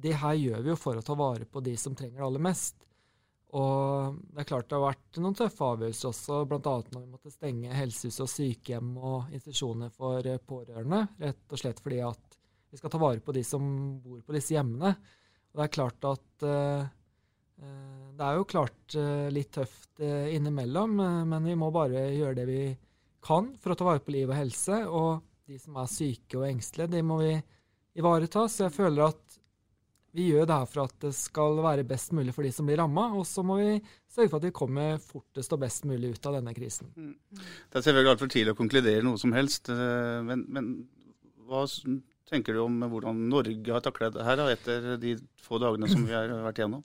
det 0.00 0.16
her 0.22 0.36
gjør 0.38 0.64
vi 0.64 0.72
jo 0.72 0.78
for 0.80 0.98
å 0.98 1.04
ta 1.04 1.16
vare 1.18 1.46
på 1.46 1.62
de 1.64 1.76
som 1.78 1.94
trenger 1.96 2.20
det 2.20 2.26
aller 2.26 2.46
mest. 2.50 2.76
Og 3.50 4.18
det 4.30 4.44
er 4.44 4.46
klart 4.46 4.68
det 4.70 4.78
har 4.78 4.92
vært 4.92 5.18
noen 5.18 5.34
tøffe 5.34 5.66
avgjørelser 5.66 6.10
også, 6.12 6.42
bl.a. 6.46 6.74
når 6.92 7.00
vi 7.00 7.08
måtte 7.10 7.32
stenge 7.34 7.74
helsehus 7.74 8.20
og 8.22 8.30
sykehjem 8.30 8.92
og 8.94 9.32
institusjoner 9.34 9.90
for 9.94 10.26
pårørende, 10.46 11.00
rett 11.18 11.50
og 11.50 11.58
slett 11.58 11.82
fordi 11.82 11.98
at 12.06 12.38
vi 12.70 12.78
skal 12.78 12.92
ta 12.94 13.00
vare 13.02 13.22
på 13.24 13.34
de 13.34 13.42
som 13.42 13.64
bor 14.04 14.20
på 14.22 14.36
disse 14.36 14.54
hjemmene. 14.54 14.92
Og 15.50 15.58
det 15.58 15.66
er 15.66 15.74
klart 15.74 16.06
at 16.06 16.46
uh, 16.46 16.86
Det 17.60 18.26
er 18.26 18.36
jo 18.36 18.46
klart 18.48 18.96
uh, 19.00 19.28
litt 19.32 19.52
tøft 19.56 20.02
uh, 20.02 20.28
innimellom, 20.28 20.98
men 21.30 21.46
vi 21.46 21.56
må 21.56 21.70
bare 21.72 22.10
gjøre 22.12 22.36
det 22.36 22.46
vi 22.48 22.62
kan 23.24 23.52
for 23.60 23.72
å 23.72 23.78
ta 23.78 23.86
vare 23.86 24.02
på 24.04 24.12
liv 24.12 24.28
og 24.28 24.36
helse. 24.36 24.82
Og 24.88 25.22
de 25.48 25.58
som 25.60 25.78
er 25.80 25.88
syke 25.90 26.40
og 26.40 26.48
engstelige, 26.48 26.92
de 26.96 27.04
må 27.06 27.20
vi 27.22 27.34
ivareta. 28.00 28.44
Så 28.48 28.66
jeg 28.66 28.76
føler 28.76 29.06
at 29.08 29.38
vi 30.16 30.26
gjør 30.26 30.48
det 30.50 30.58
her 30.58 30.68
for 30.68 30.82
at 30.84 30.94
det 31.04 31.14
skal 31.14 31.60
være 31.62 31.86
best 31.86 32.12
mulig 32.16 32.34
for 32.34 32.44
de 32.46 32.50
som 32.52 32.66
blir 32.66 32.80
ramma, 32.82 33.08
og 33.14 33.24
så 33.28 33.44
må 33.46 33.60
vi 33.60 33.72
sørge 34.10 34.30
for 34.32 34.40
at 34.40 34.46
vi 34.48 34.54
kommer 34.58 35.02
fortest 35.04 35.54
og 35.54 35.60
best 35.62 35.86
mulig 35.86 36.16
ut 36.16 36.26
av 36.26 36.40
denne 36.40 36.54
krisen. 36.56 36.90
Mm. 36.96 37.12
Det 37.30 37.78
er 37.78 37.84
selvfølgelig 37.86 38.14
altfor 38.16 38.32
tidlig 38.34 38.56
å 38.56 38.58
konkludere 38.58 39.04
noe 39.06 39.20
som 39.22 39.36
helst, 39.36 39.70
men, 39.70 40.42
men 40.50 40.72
hva 41.46 41.62
tenker 42.30 42.58
du 42.58 42.64
om 42.64 42.82
hvordan 42.90 43.22
Norge 43.30 43.74
har 43.74 43.84
taklet 43.86 44.16
det 44.16 44.26
her 44.26 44.42
etter 44.50 44.96
de 45.02 45.14
få 45.42 45.62
dagene 45.62 45.90
som 45.90 46.02
vi 46.06 46.16
har 46.16 46.30
vært 46.42 46.58
igjennom? 46.58 46.82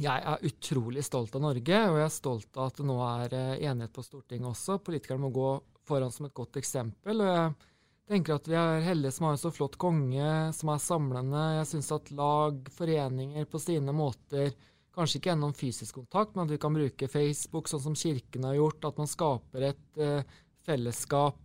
Jeg 0.00 0.24
er 0.24 0.46
utrolig 0.48 1.02
stolt 1.04 1.34
av 1.36 1.42
Norge, 1.44 1.78
og 1.90 1.98
jeg 1.98 2.06
er 2.06 2.14
stolt 2.14 2.56
av 2.56 2.70
at 2.70 2.78
det 2.80 2.86
nå 2.88 2.96
er 3.04 3.34
eh, 3.36 3.64
enighet 3.68 3.92
på 3.92 4.04
Stortinget 4.06 4.48
også. 4.54 4.78
Politikerne 4.80 5.20
må 5.26 5.28
gå 5.34 5.50
foran 5.84 6.14
som 6.14 6.26
et 6.26 6.34
godt 6.36 6.56
eksempel. 6.56 7.20
og 7.20 7.68
jeg 8.02 8.16
tenker 8.16 8.38
at 8.38 8.48
vi 8.48 8.56
er 8.58 8.86
heldige 8.86 9.14
som 9.14 9.28
har 9.28 9.36
en 9.36 9.42
så 9.42 9.52
flott 9.52 9.76
konge, 9.80 10.30
som 10.56 10.72
er 10.72 10.80
samlende. 10.82 11.42
Jeg 11.58 11.68
syns 11.70 11.92
at 11.94 12.10
lag, 12.16 12.58
foreninger 12.74 13.46
på 13.52 13.60
sine 13.62 13.94
måter, 13.94 14.50
kanskje 14.96 15.20
ikke 15.20 15.30
gjennom 15.30 15.54
fysisk 15.56 16.00
kontakt, 16.00 16.34
men 16.34 16.48
at 16.48 16.56
vi 16.56 16.60
kan 16.60 16.74
bruke 16.76 17.08
Facebook 17.08 17.70
sånn 17.70 17.84
som 17.84 17.96
Kirken 17.96 18.48
har 18.48 18.58
gjort, 18.58 18.88
at 18.88 18.98
man 19.00 19.08
skaper 19.08 19.68
et 19.70 20.02
uh, 20.02 20.40
fellesskap 20.66 21.38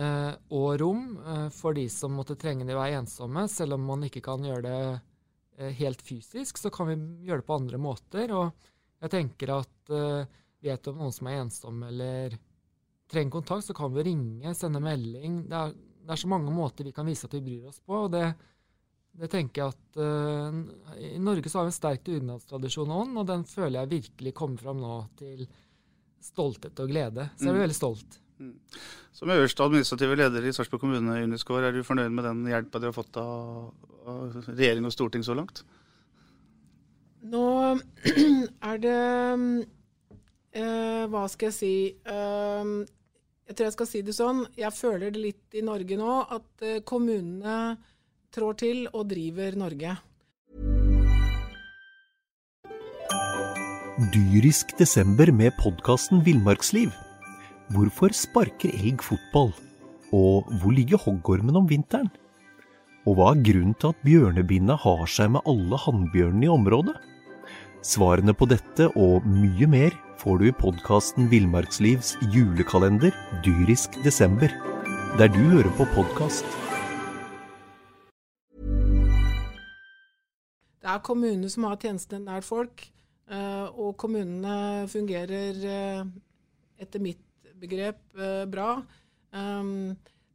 uh, 0.00 0.32
og 0.54 0.68
rom 0.80 1.04
uh, 1.24 1.48
for 1.52 1.76
de 1.76 1.88
som 1.92 2.14
måtte 2.16 2.38
trenge 2.40 2.68
det 2.68 2.76
å 2.76 2.80
være 2.80 3.02
ensomme. 3.02 3.48
Selv 3.52 3.76
om 3.76 3.84
man 3.90 4.06
ikke 4.06 4.24
kan 4.24 4.44
gjøre 4.44 4.64
det 4.68 4.80
helt 5.56 6.02
fysisk, 6.04 6.58
så 6.60 6.70
kan 6.72 6.90
vi 6.90 6.96
gjøre 7.28 7.40
det 7.40 7.46
på 7.48 7.56
andre 7.56 7.78
måter. 7.80 8.32
Og 8.36 8.68
jeg 9.00 9.12
tenker 9.12 9.54
at 9.56 9.94
vet 10.66 10.90
om 10.90 11.00
noen 11.00 11.14
som 11.14 11.28
er 11.30 11.40
ensom 11.40 11.82
eller 11.86 12.36
trenger 13.10 13.38
kontakt, 13.38 13.66
så 13.66 13.74
kan 13.76 13.94
vi 13.94 14.06
ringe, 14.08 14.54
sende 14.54 14.82
melding. 14.82 15.44
Det 15.50 15.56
er, 15.56 15.72
det 15.76 16.12
er, 16.12 16.20
så 16.20 16.30
mange 16.30 16.52
måter 16.54 16.86
vi 16.86 16.94
kan 16.96 17.06
vise 17.06 17.28
at 17.28 17.36
vi 17.38 17.44
bryr 17.44 17.70
oss 17.70 17.78
på. 17.80 18.06
og 18.06 18.10
det, 18.14 18.24
det 19.16 19.30
tenker 19.32 19.62
jeg 19.62 19.74
at 19.74 20.00
uh, 20.02 20.58
I 21.14 21.22
Norge 21.22 21.50
så 21.50 21.60
har 21.60 21.68
vi 21.68 21.74
en 21.74 21.78
sterk 21.78 22.04
dugnadstradisjon 22.06 22.92
og 23.06 23.24
den 23.28 23.46
føler 23.48 23.80
jeg 23.80 23.94
virkelig 23.94 24.34
kommer 24.36 24.62
fram 24.66 24.82
nå 24.82 24.98
til 25.20 25.46
stolthet 26.22 26.82
og 26.82 26.90
glede. 26.90 27.30
Så 27.36 27.46
jeg 27.46 27.54
er 27.54 27.60
mm. 27.60 27.64
veldig 27.66 27.78
stolt. 27.78 28.20
Som 29.16 29.32
øverste 29.32 29.64
administrative 29.64 30.18
leder 30.18 30.44
i 30.44 30.52
Sarpsborg 30.52 30.82
kommune, 30.82 31.22
Uniscore, 31.24 31.68
er 31.68 31.76
du 31.76 31.86
fornøyd 31.86 32.12
med 32.12 32.26
den 32.28 32.44
hjelpa 32.50 32.82
de 32.82 32.90
har 32.90 32.96
fått 32.96 33.16
av, 33.20 33.70
av 34.06 34.36
regjering 34.50 34.86
og 34.86 34.94
storting 34.94 35.24
så 35.24 35.36
langt? 35.38 35.62
Nå 37.26 37.46
er 38.70 38.82
det 38.82 38.98
eh, 40.54 41.06
Hva 41.10 41.24
skal 41.32 41.48
jeg 41.48 41.56
si 41.56 41.74
Eh, 42.06 42.76
jeg 43.46 43.54
tror 43.54 43.68
jeg 43.68 43.74
skal 43.76 43.86
si 43.86 44.00
det 44.02 44.14
sånn, 44.16 44.40
jeg 44.58 44.74
føler 44.74 45.12
det 45.14 45.20
litt 45.22 45.54
i 45.54 45.62
Norge 45.62 45.98
nå, 46.00 46.14
at 46.34 46.66
eh, 46.66 46.80
kommunene 46.82 47.76
trår 48.34 48.58
til 48.58 48.80
og 48.90 49.06
driver 49.12 49.54
Norge. 49.60 49.94
Dyrisk 54.12 54.74
desember 54.80 55.30
med 55.32 55.54
podkasten 55.62 56.26
Villmarksliv. 56.26 56.90
Hvorfor 57.74 58.12
sparker 58.14 58.70
elg 58.70 59.02
fotball? 59.02 59.48
Og 60.14 60.46
hvor 60.60 60.70
ligger 60.70 61.00
hoggormen 61.02 61.56
om 61.58 61.64
vinteren? 61.66 62.12
Og 63.10 63.16
hva 63.18 63.32
er 63.32 63.40
grunnen 63.42 63.74
til 63.74 63.90
at 63.90 64.04
bjørnebinna 64.06 64.76
har 64.84 65.02
seg 65.10 65.32
med 65.34 65.42
alle 65.50 65.80
hannbjørnene 65.82 66.46
i 66.46 66.52
området? 66.52 66.94
Svarene 67.82 68.36
på 68.38 68.46
dette 68.52 68.86
og 68.94 69.26
mye 69.26 69.66
mer 69.70 69.98
får 70.22 70.38
du 70.38 70.46
i 70.46 70.54
podkasten 70.54 71.26
Villmarkslivs 71.32 72.14
julekalender 72.30 73.10
dyrisk 73.42 73.98
desember, 74.06 74.54
der 75.18 75.34
du 75.34 75.42
hører 75.50 75.74
på 75.74 75.90
podkast. 75.96 76.46
Det 80.86 80.94
er 80.94 81.02
kommunene 81.02 81.50
som 81.50 81.66
har 81.66 81.82
tjenestene 81.82 82.30
nær 82.30 82.46
folk, 82.46 82.86
eh, 83.26 83.66
og 83.74 83.96
kommunene 83.98 84.86
fungerer 84.86 85.64
eh, 85.66 86.04
etter 86.78 87.02
mitt 87.02 87.25
begrep 87.60 88.18
eh, 88.18 88.44
bra. 88.50 88.70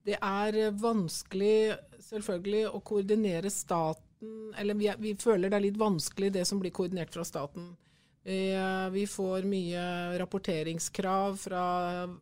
Det 0.05 0.17
er 0.17 0.57
vanskelig 0.77 1.73
selvfølgelig 2.03 2.65
å 2.69 2.81
koordinere 2.85 3.49
staten 3.49 4.51
Eller 4.59 4.77
vi, 4.77 4.89
vi 5.01 5.13
føler 5.17 5.49
det 5.49 5.57
er 5.57 5.63
litt 5.63 5.79
vanskelig 5.79 6.29
det 6.35 6.43
som 6.45 6.59
blir 6.61 6.73
koordinert 6.75 7.09
fra 7.15 7.23
staten. 7.25 7.71
Vi 8.21 9.05
får 9.09 9.47
mye 9.49 9.85
rapporteringskrav 10.21 11.39
fra 11.41 11.63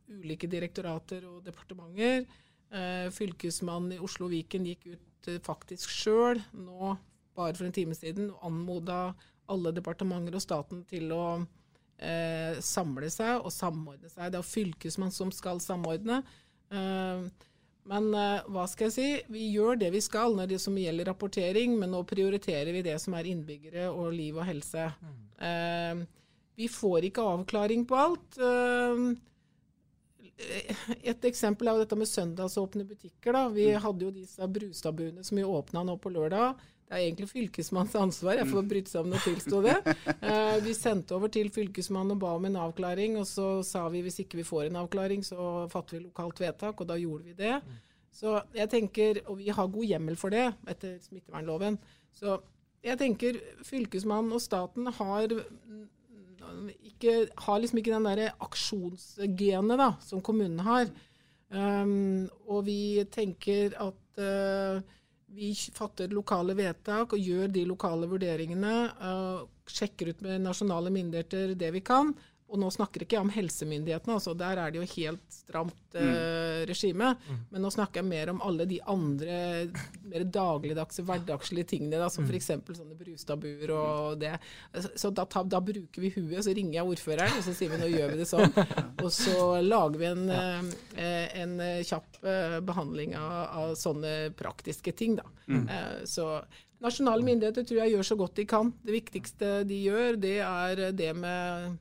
ulike 0.07 0.47
direktorater 0.47 1.25
og 1.27 1.41
departementer. 1.43 2.23
Eh, 2.69 3.09
fylkesmannen 3.09 3.95
i 3.95 4.03
Oslo 4.05 4.27
Viken 4.29 4.67
gikk 4.69 4.83
ut 4.91 5.27
eh, 5.31 5.39
faktisk 5.41 5.89
sjøl 5.89 6.37
nå 6.53 6.91
bare 7.33 7.55
for 7.57 7.65
en 7.65 7.73
time 7.73 7.95
siden 7.97 8.27
og 8.29 8.43
anmoda 8.45 8.99
alle 9.49 9.71
departementer 9.73 10.37
og 10.37 10.43
staten 10.43 10.83
til 10.85 11.09
å 11.15 11.23
eh, 11.99 12.59
samle 12.63 13.11
seg 13.13 13.43
og 13.43 13.53
samordne 13.53 14.09
seg. 14.11 14.31
Det 14.31 14.39
er 14.39 14.49
fylkesmannen 14.53 15.15
som 15.15 15.31
skal 15.35 15.61
samordne. 15.63 16.21
Eh, 16.71 17.29
men 17.89 18.11
uh, 18.13 18.45
hva 18.53 18.67
skal 18.69 18.89
jeg 18.89 18.93
si? 18.93 19.07
Vi 19.33 19.47
gjør 19.55 19.79
det 19.81 19.89
vi 19.95 20.01
skal 20.03 20.35
når 20.37 20.51
det 20.51 20.59
som 20.61 20.75
gjelder 20.77 21.09
rapportering, 21.09 21.73
men 21.79 21.89
nå 21.95 22.03
prioriterer 22.05 22.69
vi 22.75 22.83
det 22.85 22.97
som 23.01 23.15
er 23.17 23.29
innbyggere 23.31 23.87
og 23.89 24.11
liv 24.13 24.37
og 24.37 24.45
helse. 24.45 24.91
Mm. 25.01 25.17
Uh, 25.41 26.35
vi 26.59 26.67
får 26.69 27.07
ikke 27.07 27.25
avklaring 27.33 27.87
på 27.89 27.97
alt. 27.97 28.37
Uh, 28.37 29.15
et 30.39 31.25
eksempel 31.27 31.67
er 31.67 31.77
jo 31.77 31.83
dette 31.83 31.97
med 31.99 32.07
søndagsåpne 32.11 32.85
butikker. 32.87 33.33
Da. 33.33 33.47
Vi 33.55 33.71
mm. 33.73 33.79
hadde 33.87 34.05
jo 34.05 34.13
disse 34.13 34.51
Brustadbuene 34.53 35.25
som 35.25 35.39
vi 35.39 35.47
åpna 35.47 35.83
nå 35.87 35.97
på 35.99 36.13
lørdag. 36.13 36.61
Det 36.89 36.97
er 36.97 37.03
egentlig 37.05 37.27
fylkesmannens 37.29 37.95
ansvar. 37.99 38.39
Jeg 38.39 38.49
får 38.49 38.63
mm. 38.63 38.69
bryte 38.69 38.89
sammen 38.89 39.13
og 39.13 39.21
tilstå 39.21 39.59
det. 39.61 39.75
Eh, 40.29 40.57
vi 40.65 40.73
sendte 40.73 41.13
over 41.15 41.29
til 41.31 41.51
fylkesmannen 41.53 42.15
og 42.15 42.19
ba 42.21 42.31
om 42.37 42.47
en 42.49 42.57
avklaring, 42.59 43.19
og 43.21 43.27
så 43.29 43.61
sa 43.65 43.83
vi 43.93 44.01
hvis 44.05 44.19
ikke 44.23 44.39
vi 44.39 44.45
får 44.47 44.67
en 44.67 44.79
avklaring, 44.81 45.21
så 45.25 45.67
fatter 45.69 45.97
vi 45.97 46.01
lokalt 46.07 46.41
vedtak, 46.41 46.81
og 46.81 46.89
da 46.89 46.97
gjorde 46.97 47.29
vi 47.29 47.37
det. 47.37 47.59
Mm. 47.61 47.77
Så 48.19 48.33
jeg 48.57 48.69
tenker, 48.73 49.21
Og 49.29 49.37
vi 49.37 49.53
har 49.53 49.67
god 49.67 49.85
hjemmel 49.85 50.17
for 50.17 50.33
det 50.33 50.47
etter 50.67 50.97
smittevernloven. 51.05 51.77
Så 52.11 52.39
jeg 52.83 52.97
tenker 52.97 53.39
fylkesmannen 53.63 54.33
og 54.33 54.41
staten 54.41 54.89
har 54.99 55.29
ikke, 56.83 57.27
har 57.37 57.59
liksom 57.59 57.79
ikke 57.79 57.93
den 57.93 58.07
der 58.09 58.33
aksjonsgenet 58.41 59.77
da, 59.79 59.91
som 60.01 60.23
kommunene 60.25 60.65
har. 60.65 60.89
Um, 61.49 62.29
og 62.45 62.65
vi 62.67 63.03
tenker 63.11 63.73
at 63.81 64.21
uh, 64.21 64.81
vi 65.35 65.53
fatter 65.53 66.11
lokale 66.13 66.55
vedtak 66.57 67.13
og 67.13 67.21
gjør 67.21 67.51
de 67.53 67.65
lokale 67.69 68.09
vurderingene. 68.09 68.73
Uh, 68.99 69.45
sjekker 69.69 70.13
ut 70.13 70.23
med 70.25 70.43
nasjonale 70.45 70.91
myndigheter 70.93 71.53
det 71.59 71.71
vi 71.75 71.83
kan. 71.85 72.13
Og 72.49 72.57
nå 72.57 72.69
snakker 72.73 73.03
ikke 73.03 73.17
jeg 73.17 73.25
om 73.25 73.31
helsemyndighetene, 73.33 74.15
altså 74.17 74.33
der 74.37 74.57
er 74.57 74.73
det 74.73 74.79
jo 74.79 74.87
helt 74.95 75.25
stramt 75.33 75.97
eh, 75.97 76.05
mm. 76.05 76.65
regime. 76.69 77.11
Mm. 77.27 77.41
Men 77.53 77.63
nå 77.65 77.71
snakker 77.73 78.01
jeg 78.01 78.09
mer 78.09 78.31
om 78.33 78.41
alle 78.45 78.65
de 78.69 78.79
andre 78.89 79.35
mer 80.09 80.25
dagligdagse, 80.33 81.05
hverdagslige 81.05 81.69
tingene, 81.75 81.99
da, 82.01 82.09
som 82.13 82.25
mm. 82.25 82.31
f.eks. 82.31 82.49
sånne 82.79 82.97
brustabuer 82.97 83.73
og 83.75 84.19
det. 84.21 84.33
Så 84.97 85.11
da, 85.13 85.25
da, 85.25 85.61
bruker 85.61 86.05
vi 86.05 86.13
huet, 86.15 86.41
så 86.45 86.55
ringer 86.57 86.79
jeg 86.79 86.93
ordføreren, 86.95 87.37
og 87.37 87.45
så 87.45 87.53
sier 87.57 87.73
vi 87.73 87.81
nå 87.81 87.89
gjør 87.93 88.15
vi 88.15 88.21
det 88.21 88.29
sånn. 88.29 88.55
Og 89.03 89.11
så 89.15 89.59
lager 89.63 89.99
vi 90.01 90.07
en, 90.09 90.25
eh, 90.29 91.37
en 91.41 91.53
kjapp 91.87 92.17
eh, 92.27 92.57
behandling 92.65 93.13
av, 93.17 93.37
av, 93.61 93.75
sånne 93.79 94.33
praktiske 94.37 94.91
ting, 94.97 95.15
da. 95.19 95.27
Eh, 95.49 96.01
så 96.09 96.31
nasjonale 96.83 97.25
myndigheter 97.25 97.65
tror 97.67 97.83
jeg 97.83 97.95
gjør 97.95 98.09
så 98.09 98.17
godt 98.19 98.39
de 98.39 98.47
kan. 98.49 98.73
Det 98.85 98.95
viktigste 98.95 99.51
de 99.67 99.79
gjør, 99.87 100.19
det 100.21 100.39
er 100.45 100.89
det 100.95 101.13
med 101.17 101.77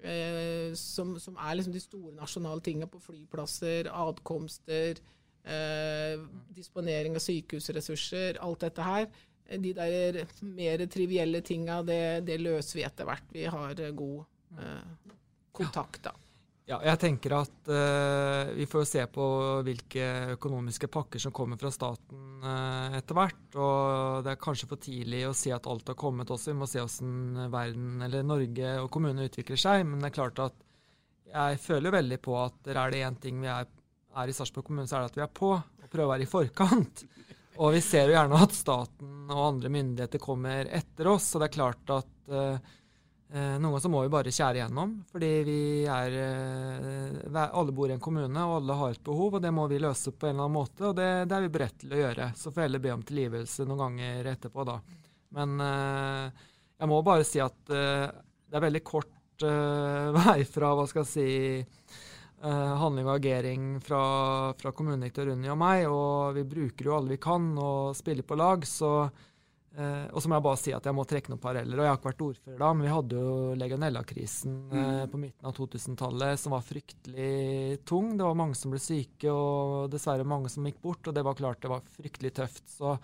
Eh, 0.00 0.72
som, 0.80 1.12
som, 1.20 1.36
er 1.36 1.58
liksom 1.58 1.74
de 1.74 1.82
store 1.82 2.14
nasjonale 2.16 2.62
tingene 2.64 2.88
på 2.88 3.02
flyplasser, 3.04 3.90
adkomster, 3.92 5.00
eh, 5.44 6.22
disponering 6.56 7.18
av 7.18 7.24
sykehusressurser, 7.24 8.40
alt 8.40 8.64
dette 8.64 8.86
her. 8.86 9.10
De 9.50 9.74
der 9.74 10.22
mer 10.46 10.86
trivielle 10.86 11.42
tinga, 11.42 11.80
det, 11.82 12.02
det 12.28 12.38
løser 12.40 12.78
vi 12.78 12.86
etter 12.86 13.08
hvert. 13.08 13.32
Vi 13.34 13.44
har 13.50 13.84
god 13.98 14.60
eh, 14.62 15.14
kontakt, 15.52 16.04
da. 16.06 16.14
Ja, 16.70 16.76
jeg 16.86 17.00
tenker 17.02 17.32
at 17.34 17.66
uh, 17.66 18.52
vi 18.54 18.62
får 18.70 18.84
se 18.86 19.02
på 19.10 19.24
hvilke 19.66 20.04
økonomiske 20.36 20.86
pakker 20.92 21.18
som 21.18 21.32
kommer 21.34 21.58
fra 21.58 21.72
staten 21.74 22.44
uh, 22.44 22.94
etter 22.94 23.16
hvert. 23.18 23.56
Og 23.58 24.20
det 24.22 24.30
er 24.30 24.38
kanskje 24.44 24.68
for 24.70 24.78
tidlig 24.78 25.24
å 25.26 25.34
si 25.34 25.50
at 25.50 25.66
alt 25.66 25.90
har 25.90 25.98
kommet 25.98 26.30
også. 26.30 26.52
Vi 26.52 26.60
må 26.60 26.68
se 26.70 26.78
hvordan 26.78 27.50
verden 27.50 28.04
eller 28.06 28.22
Norge 28.26 28.76
og 28.84 28.90
kommunene 28.94 29.26
utvikler 29.26 29.58
seg. 29.58 29.82
Men 29.88 29.98
det 29.98 30.12
er 30.12 30.16
klart 30.20 30.44
at 30.46 30.62
jeg 31.30 31.58
føler 31.64 31.96
veldig 31.96 32.20
på 32.22 32.38
at 32.38 32.70
er 32.70 32.94
det 32.94 33.02
én 33.08 33.18
ting 33.18 33.42
vi 33.42 33.50
er, 33.50 33.66
er 34.22 34.30
i 34.30 34.36
Sarpsborg 34.36 34.70
kommune, 34.70 34.86
så 34.86 35.00
er 35.00 35.08
det 35.08 35.10
at 35.10 35.18
vi 35.18 35.26
er 35.26 35.34
på 35.40 35.52
og 35.56 35.90
prøver 35.90 36.06
å 36.06 36.12
være 36.12 36.26
i 36.28 36.30
forkant. 36.30 37.02
Og 37.58 37.74
vi 37.74 37.82
ser 37.82 38.06
jo 38.06 38.14
gjerne 38.14 38.44
at 38.46 38.54
staten 38.54 39.26
og 39.26 39.42
andre 39.48 39.74
myndigheter 39.74 40.22
kommer 40.22 40.70
etter 40.70 41.10
oss. 41.10 41.32
Og 41.34 41.42
det 41.42 41.50
er 41.50 41.58
klart 41.58 41.96
at 41.98 42.30
uh, 42.30 42.76
noen 43.30 43.62
ganger 43.68 43.82
så 43.84 43.90
må 43.92 44.00
vi 44.02 44.10
bare 44.10 44.32
skjære 44.34 44.58
igjennom, 44.58 44.94
fordi 45.12 45.28
vi 45.46 45.58
er 45.86 46.16
eh, 46.18 47.36
Alle 47.46 47.74
bor 47.74 47.90
i 47.90 47.94
en 47.94 48.02
kommune, 48.02 48.42
og 48.42 48.56
alle 48.56 48.78
har 48.80 48.96
et 48.96 49.04
behov, 49.06 49.36
og 49.38 49.44
det 49.44 49.52
må 49.54 49.68
vi 49.70 49.78
løse 49.78 50.10
på 50.10 50.26
en 50.26 50.34
eller 50.34 50.48
annen 50.48 50.56
måte. 50.56 50.82
Og 50.88 50.96
det, 50.98 51.08
det 51.30 51.36
er 51.36 51.44
vi 51.46 51.52
beredt 51.54 51.78
til 51.84 51.94
å 51.94 52.00
gjøre. 52.00 52.30
Så 52.34 52.50
får 52.50 52.66
heller 52.66 52.82
be 52.82 52.94
om 52.96 53.04
tilgivelse 53.06 53.68
noen 53.68 53.84
ganger 53.84 54.32
etterpå, 54.32 54.66
da. 54.66 54.80
Men 55.38 55.62
eh, 55.62 56.44
jeg 56.80 56.90
må 56.90 57.00
bare 57.06 57.26
si 57.28 57.42
at 57.44 57.74
eh, 57.74 58.06
det 58.50 58.58
er 58.58 58.66
veldig 58.66 58.84
kort 58.86 59.46
eh, 59.46 60.10
vei 60.18 60.40
fra 60.48 60.74
hva 60.74 60.88
skal 60.90 61.06
jeg 61.06 61.12
si 61.14 61.28
Uh, 62.40 62.72
handling 62.80 63.04
og 63.04 63.18
agering 63.18 63.64
fra, 63.84 63.98
fra 64.56 64.70
kommunedirektør 64.72 65.34
Unni 65.34 65.50
og 65.52 65.58
meg, 65.60 65.82
og 65.92 66.38
vi 66.38 66.46
bruker 66.48 66.86
jo 66.88 66.94
alle 66.96 67.12
vi 67.12 67.18
kan 67.20 67.50
og 67.60 67.90
spiller 67.98 68.24
på 68.24 68.38
lag. 68.40 68.64
så 68.64 69.10
Eh, 69.78 70.06
og 70.10 70.18
så 70.18 70.26
må 70.26 70.34
jeg 70.34 70.44
bare 70.48 70.58
si 70.58 70.72
at 70.74 70.86
jeg 70.88 70.96
må 70.96 71.04
trekke 71.06 71.30
noen 71.30 71.42
paralleller. 71.42 71.78
og 71.78 71.84
Jeg 71.84 71.92
har 71.92 71.98
ikke 72.00 72.10
vært 72.10 72.24
ordfører 72.26 72.62
da, 72.62 72.70
men 72.74 72.86
vi 72.86 72.94
hadde 72.94 73.20
jo 73.20 73.34
legionella-krisen 73.60 74.56
eh, 74.72 74.76
mm. 74.80 75.10
på 75.12 75.20
midten 75.22 75.50
av 75.50 75.56
2000-tallet 75.56 76.42
som 76.42 76.56
var 76.56 76.66
fryktelig 76.66 77.80
tung. 77.86 78.12
Det 78.18 78.26
var 78.26 78.38
mange 78.40 78.58
som 78.58 78.74
ble 78.74 78.82
syke, 78.82 79.30
og 79.30 79.90
dessverre 79.92 80.26
mange 80.26 80.50
som 80.52 80.66
gikk 80.66 80.80
bort. 80.82 81.06
Og 81.06 81.16
det 81.16 81.26
var 81.26 81.38
klart 81.38 81.62
det 81.62 81.70
var 81.70 81.86
fryktelig 81.98 82.34
tøft. 82.40 82.64
Så 82.72 82.96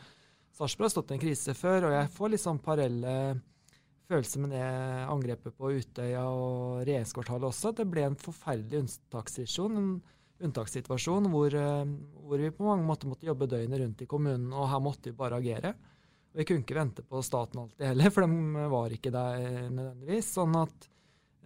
Sarpsborg 0.56 0.88
har 0.88 0.96
stått 0.96 1.12
i 1.12 1.18
en 1.18 1.22
krise 1.22 1.54
før, 1.54 1.88
og 1.88 1.96
jeg 1.98 2.12
får 2.16 2.32
litt 2.32 2.42
sånn 2.42 2.62
parallelle 2.64 3.16
følelser 4.06 4.42
med 4.42 4.52
det 4.54 4.66
angrepet 5.10 5.54
på 5.58 5.72
Utøya 5.80 6.26
og 6.30 6.84
regjeringskvartalet 6.86 7.48
også. 7.50 7.74
Det 7.76 7.86
ble 7.90 8.06
en 8.06 8.18
forferdelig 8.18 8.84
unntakssituasjon. 8.84 9.80
En 9.80 10.46
unntakssituasjon 10.46 11.28
hvor, 11.32 11.54
eh, 11.54 11.84
hvor 12.26 12.42
vi 12.42 12.54
på 12.54 12.66
mange 12.66 12.86
måter 12.86 13.10
måtte 13.10 13.26
jobbe 13.28 13.50
døgnet 13.50 13.82
rundt 13.82 14.02
i 14.02 14.08
kommunen, 14.10 14.50
og 14.52 14.70
her 14.70 14.82
måtte 14.82 15.10
vi 15.10 15.18
bare 15.18 15.38
agere. 15.38 15.74
Vi 16.36 16.44
kunne 16.44 16.64
ikke 16.64 16.76
vente 16.76 17.02
på 17.06 17.22
staten 17.24 17.62
alltid 17.62 17.86
heller, 17.88 18.12
for 18.12 18.26
de 18.26 18.66
var 18.72 18.92
ikke 18.92 19.12
der 19.14 19.46
nødvendigvis. 19.72 20.26
Sånn 20.36 20.56
at 20.60 20.88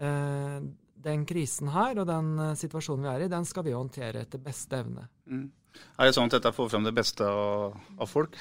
eh, 0.03 0.57
den 1.05 1.27
krisen 1.29 1.71
her 1.71 2.01
og 2.03 2.09
den 2.09 2.33
eh, 2.43 2.57
situasjonen 2.59 3.07
vi 3.07 3.13
er 3.13 3.25
i, 3.27 3.31
den 3.31 3.47
skal 3.47 3.67
vi 3.67 3.77
håndtere 3.77 4.25
etter 4.25 4.43
beste 4.43 4.81
evne. 4.83 5.07
Mm. 5.31 5.47
Er 5.95 6.09
det 6.09 6.17
sånn 6.17 6.27
at 6.27 6.41
dette 6.41 6.53
får 6.57 6.73
fram 6.73 6.89
det 6.89 6.95
beste 6.97 7.27
av, 7.27 7.77
av 8.01 8.11
folk? 8.11 8.35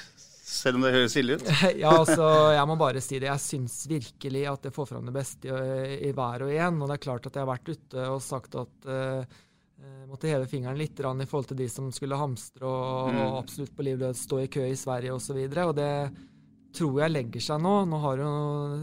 Selv 0.49 0.79
om 0.79 0.87
det 0.87 0.95
høres 0.95 1.17
ille 1.21 1.37
ut? 1.37 1.45
ja, 1.83 1.91
altså, 1.91 2.25
jeg 2.55 2.65
må 2.71 2.79
bare 2.79 3.03
si 3.05 3.19
det. 3.19 3.29
Jeg 3.29 3.43
syns 3.43 3.83
virkelig 3.91 4.47
at 4.49 4.65
det 4.65 4.73
får 4.73 4.89
fram 4.89 5.05
det 5.05 5.13
beste 5.13 5.45
i, 5.53 5.99
i 6.09 6.15
hver 6.17 6.47
og 6.47 6.55
en. 6.55 6.81
Og 6.81 6.89
det 6.89 6.97
er 6.97 7.03
klart 7.05 7.29
at 7.29 7.37
jeg 7.37 7.45
har 7.45 7.51
vært 7.51 7.69
ute 7.69 8.07
og 8.15 8.23
sagt 8.25 8.57
at 8.57 8.89
uh, 8.89 9.37
måtte 10.09 10.31
heve 10.31 10.49
fingeren 10.49 10.79
litt 10.79 10.97
i 10.97 11.29
forhold 11.29 11.51
til 11.51 11.61
de 11.61 11.69
som 11.69 11.91
skulle 11.93 12.17
hamstre 12.17 12.65
og, 12.65 13.13
mm. 13.13 13.21
og 13.27 13.37
absolutt 13.43 13.75
på 13.77 13.85
liv 13.85 13.99
og 13.99 14.07
død 14.07 14.17
stå 14.17 14.41
i 14.41 14.49
kø 14.57 14.65
i 14.65 14.79
Sverige 14.79 15.13
osv. 15.13 15.37
Og, 15.37 15.53
så 15.53 15.67
og 15.67 15.77
det 15.77 15.91
tror 16.75 17.01
jeg 17.01 17.13
legger 17.13 17.43
seg 17.43 17.61
nå. 17.63 17.73
Nå 17.89 17.99
har 18.03 18.21
jo 18.21 18.29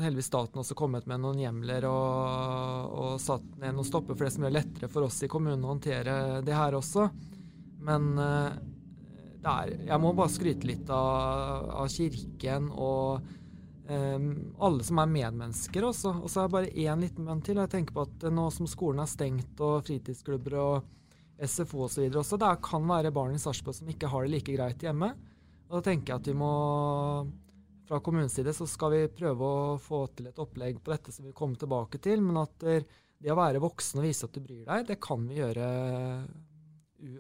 heldigvis 0.02 0.30
staten 0.30 0.62
også 0.62 0.76
kommet 0.78 1.06
med 1.10 1.22
noen 1.22 1.40
hjemler 1.40 1.86
og, 1.90 2.96
og 2.96 3.20
satt 3.22 3.46
ned 3.60 3.76
noen 3.76 3.86
stopper 3.86 4.16
for 4.16 4.26
det 4.26 4.34
som 4.34 4.46
gjør 4.46 4.56
lettere 4.58 4.90
for 4.92 5.06
oss 5.06 5.20
i 5.22 5.30
kommunen 5.30 5.64
å 5.64 5.74
håndtere 5.74 6.16
det 6.46 6.56
her 6.56 6.76
også. 6.78 7.08
Men 7.86 8.12
uh, 8.18 8.50
er, 9.46 9.72
jeg 9.86 10.02
må 10.02 10.12
bare 10.16 10.34
skryte 10.34 10.66
litt 10.68 10.90
av, 10.90 11.70
av 11.84 11.90
Kirken 11.92 12.68
og 12.72 13.22
um, 13.86 14.28
alle 14.66 14.86
som 14.86 15.00
er 15.02 15.14
medmennesker 15.14 15.86
også. 15.86 16.16
Og 16.24 16.32
så 16.32 16.42
er 16.42 16.50
det 16.50 16.56
bare 16.56 16.74
én 16.74 17.06
liten 17.06 17.28
bønn 17.28 17.44
til. 17.46 17.62
jeg 17.62 17.74
tenker 17.76 17.96
på 17.96 18.06
at 18.08 18.28
Nå 18.34 18.50
som 18.54 18.70
skolen 18.70 19.04
er 19.04 19.10
stengt 19.10 19.62
og 19.62 19.86
fritidsklubber 19.86 20.58
og 20.62 20.92
SFO 21.38 21.86
osv. 21.86 22.08
Og 22.10 22.22
også, 22.24 22.40
det 22.40 22.52
kan 22.64 22.86
være 22.88 23.14
barn 23.14 23.36
i 23.36 23.40
Sarpsborg 23.40 23.78
som 23.78 23.90
ikke 23.92 24.10
har 24.10 24.26
det 24.26 24.34
like 24.34 24.58
greit 24.58 24.82
hjemme. 24.82 25.14
Og 25.68 25.78
da 25.78 25.88
tenker 25.90 26.14
jeg 26.14 26.22
at 26.22 26.30
vi 26.30 26.38
må 26.38 26.54
fra 27.86 28.00
kommunens 28.04 28.34
side 28.36 28.54
så 28.56 28.66
skal 28.68 28.94
vi 28.94 29.02
prøve 29.14 29.46
å 29.46 29.74
få 29.80 30.06
til 30.16 30.30
et 30.30 30.38
opplegg 30.42 30.80
på 30.82 30.92
dette 30.94 31.14
som 31.14 31.26
vi 31.26 31.34
kommer 31.36 31.58
tilbake 31.60 32.00
til. 32.02 32.22
Men 32.24 32.42
at 32.42 32.56
det 32.62 33.32
å 33.32 33.38
være 33.38 33.62
voksen 33.62 34.02
og 34.02 34.08
vise 34.08 34.26
at 34.26 34.34
du 34.34 34.42
bryr 34.44 34.64
deg, 34.66 34.88
det 34.90 35.00
kan 35.02 35.22
vi 35.28 35.38
gjøre 35.38 35.68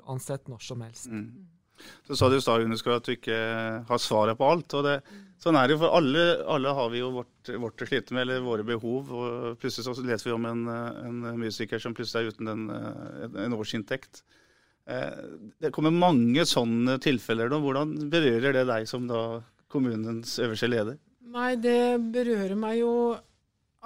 uansett 0.06 0.48
når 0.50 0.64
som 0.64 0.82
helst. 0.84 1.06
Mm. 1.12 1.46
Så 2.06 2.16
sa 2.16 2.28
du 2.28 2.38
i 2.38 2.40
stad 2.42 2.64
at 2.94 3.06
du 3.06 3.12
ikke 3.12 3.38
har 3.88 4.00
svaret 4.00 4.38
på 4.38 4.48
alt. 4.48 4.74
og 4.78 4.86
det, 4.86 4.96
Sånn 5.42 5.58
er 5.60 5.68
det 5.68 5.76
jo 5.76 5.82
for 5.82 5.98
alle. 5.98 6.24
Alle 6.48 6.72
har 6.78 6.88
vi 6.92 7.02
jo 7.02 7.10
vårt 7.18 7.50
å 7.84 7.88
slite 7.88 8.16
med, 8.16 8.24
eller 8.24 8.44
våre 8.44 8.64
behov. 8.66 9.12
og 9.12 9.60
Plutselig 9.60 9.84
så 9.84 10.06
leser 10.06 10.30
vi 10.30 10.36
om 10.36 10.48
en, 10.48 10.64
en 10.70 11.20
musiker 11.36 11.82
som 11.82 11.94
plutselig 11.96 12.24
er 12.24 12.32
uten 12.32 12.52
en, 12.52 12.64
en 13.44 13.56
årsinntekt. 13.58 14.24
Eh, 14.86 15.26
det 15.60 15.72
kommer 15.74 15.92
mange 15.92 16.46
sånne 16.48 16.96
tilfeller 17.02 17.52
nå. 17.52 17.60
Hvordan 17.64 17.94
berører 18.12 18.56
det 18.56 18.64
deg 18.70 18.88
som 18.88 19.08
da 19.10 19.42
kommunens 19.70 20.38
øverste 20.42 20.70
leder? 20.70 20.98
Nei, 21.36 21.54
det 21.58 21.98
berører 22.14 22.56
meg 22.58 22.80
jo 22.80 22.92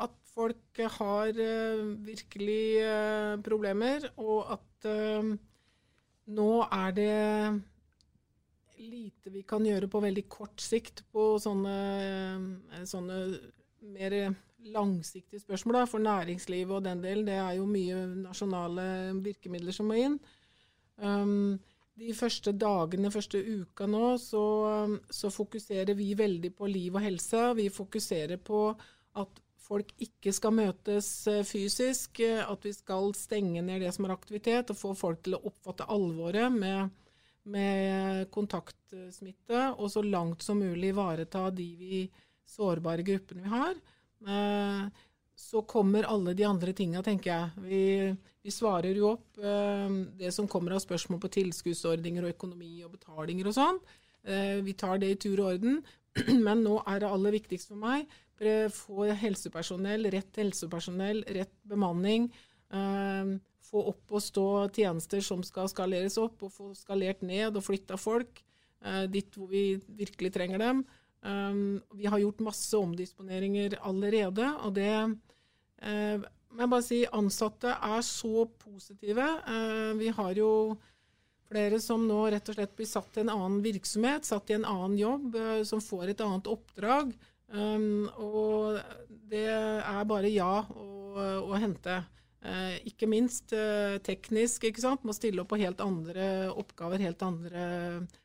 at 0.00 0.16
folk 0.34 0.82
har 0.98 1.32
uh, 1.34 1.86
virkelig 2.06 2.64
uh, 2.84 3.40
problemer, 3.44 4.06
og 4.20 4.52
at 4.56 4.90
uh, 4.90 5.32
nå 6.30 6.50
er 6.66 6.94
det 6.96 7.16
lite 8.80 9.32
vi 9.32 9.42
kan 9.48 9.64
gjøre 9.66 9.90
på 9.92 10.00
veldig 10.00 10.24
kort 10.32 10.62
sikt 10.62 11.02
på 11.12 11.34
sånne, 11.42 11.74
sånne 12.88 13.18
mer 13.92 14.14
langsiktige 14.72 15.42
spørsmål. 15.42 15.74
Da. 15.74 15.82
For 15.84 15.98
næringslivet 16.00 16.76
og 16.76 16.84
den 16.84 17.02
delen, 17.04 17.26
det 17.28 17.34
er 17.34 17.58
jo 17.58 17.66
mye 17.68 17.98
nasjonale 18.22 18.86
virkemidler 19.24 19.76
som 19.76 19.90
må 19.90 19.98
inn. 20.00 20.16
Um, 20.96 21.58
de 22.00 22.14
første 22.16 22.52
dagene, 22.56 23.12
første 23.12 23.40
uka 23.40 23.86
nå, 23.90 24.14
så, 24.20 24.42
så, 25.12 25.30
fokuserer 25.32 25.92
vi 25.98 26.14
veldig 26.18 26.52
på 26.56 26.68
liv 26.70 26.96
og 26.96 27.04
helse. 27.04 27.42
Vi 27.58 27.68
fokuserer 27.72 28.40
på 28.40 28.68
at 29.20 29.42
folk 29.60 29.92
ikke 30.02 30.32
skal 30.34 30.56
møtes 30.56 31.10
eh, 31.30 31.44
fysisk, 31.46 32.22
at 32.24 32.64
vi 32.66 32.72
skal 32.74 33.12
stenge 33.18 33.62
ned 33.66 33.84
det 33.84 33.92
som 33.94 34.08
er 34.08 34.16
aktivitet, 34.16 34.72
og 34.72 34.80
få 34.80 34.94
folk 34.98 35.22
til 35.26 35.36
å 35.36 35.44
oppfatte 35.50 35.88
alvoret 35.92 36.50
med, 36.54 36.90
med 37.52 38.26
kontaktsmitte, 38.34 39.68
og 39.76 39.92
så 39.92 40.02
langt 40.06 40.42
som 40.46 40.62
mulig 40.62 40.94
ivareta 40.94 41.48
de 41.54 41.68
vi, 41.78 42.02
sårbare 42.50 43.04
gruppene 43.06 43.44
vi 43.44 43.52
har. 43.52 43.76
Eh, 45.40 45.46
så 45.50 45.62
kommer 45.62 46.05
alle 46.05 46.35
de 46.35 46.44
andre 46.44 46.72
tinga, 46.72 47.03
tenker 47.03 47.31
jeg. 47.31 47.50
Vi, 47.64 48.16
vi, 48.42 48.50
svarer 48.50 48.96
jo 48.96 49.14
opp 49.14 49.38
eh, 49.38 49.88
det 50.18 50.33
som 50.33 50.48
kommer 50.48 50.76
av 50.76 50.85
spørsmål 50.85 51.20
på 51.20 51.33
tilskuddsordninger 51.40 52.24
og 52.24 52.35
økonomi 52.35 52.83
og 52.85 52.92
betalinger 52.98 53.50
og 53.50 53.57
sånn. 53.57 53.81
Eh, 54.24 54.61
vi 54.62 54.74
tar 54.74 55.00
det 55.00 55.11
i 55.11 55.20
tur 55.20 55.40
og 55.40 55.55
orden. 55.55 55.81
Men 56.46 56.62
nå 56.64 56.83
er 56.87 57.00
det 57.00 57.11
aller 57.11 57.38
viktigst 57.38 57.70
for 57.70 57.81
meg 57.81 58.09
få 58.72 59.05
helsepersonell, 59.20 60.07
rett 60.11 60.38
helsepersonell, 60.40 61.24
rett 61.29 61.53
bemanning. 61.68 62.31
Eh, 62.72 63.37
få 63.70 63.83
opp 63.92 64.14
og 64.16 64.22
stå 64.24 64.46
tjenester 64.74 65.20
som 65.20 65.42
skal 65.44 65.68
skaleres 65.68 66.16
opp, 66.18 66.40
og 66.42 66.55
få 66.55 66.70
skalert 66.74 67.20
ned 67.22 67.57
og 67.57 67.66
flytta 67.66 67.98
folk 68.00 68.40
eh, 68.40 69.05
dit 69.12 69.29
hvor 69.37 69.50
vi 69.53 69.76
virkelig 69.87 70.33
trenger 70.33 70.59
dem. 70.62 70.85
Um, 71.20 71.83
vi 71.92 72.09
har 72.09 72.16
gjort 72.22 72.40
masse 72.40 72.72
omdisponeringer 72.79 73.76
allerede, 73.85 74.46
og 74.64 74.72
det 74.79 74.88
må 76.50 76.64
jeg 76.64 76.72
bare 76.72 76.84
si 76.84 77.00
ansatte 77.14 77.72
er 77.72 78.04
så 78.06 78.46
positive. 78.60 79.26
Uh, 79.46 79.92
vi 80.00 80.10
har 80.14 80.38
jo 80.38 80.52
flere 81.50 81.80
som 81.82 82.06
nå 82.06 82.20
rett 82.30 82.48
og 82.50 82.56
slett 82.58 82.76
blir 82.78 82.88
satt 82.90 83.10
til 83.14 83.24
en 83.24 83.34
annen 83.34 83.60
virksomhet, 83.64 84.26
satt 84.26 84.50
i 84.50 84.56
en 84.58 84.66
annen 84.68 84.98
jobb, 84.98 85.34
uh, 85.34 85.60
som 85.66 85.82
får 85.82 86.12
et 86.12 86.24
annet 86.26 86.50
oppdrag. 86.50 87.12
Um, 87.50 88.06
og 88.22 88.80
det 89.30 89.46
er 89.50 90.08
bare 90.10 90.30
ja 90.30 90.62
å, 90.62 90.88
å 91.46 91.58
hente. 91.58 92.02
Ikke 92.88 93.04
minst 93.04 93.52
teknisk, 94.06 94.62
ikke 94.64 94.80
sant. 94.80 95.02
Må 95.04 95.12
stille 95.12 95.42
opp 95.42 95.50
på 95.50 95.58
helt 95.60 95.82
andre 95.84 96.48
oppgaver, 96.48 97.02
helt 97.04 97.20
andre 97.26 97.64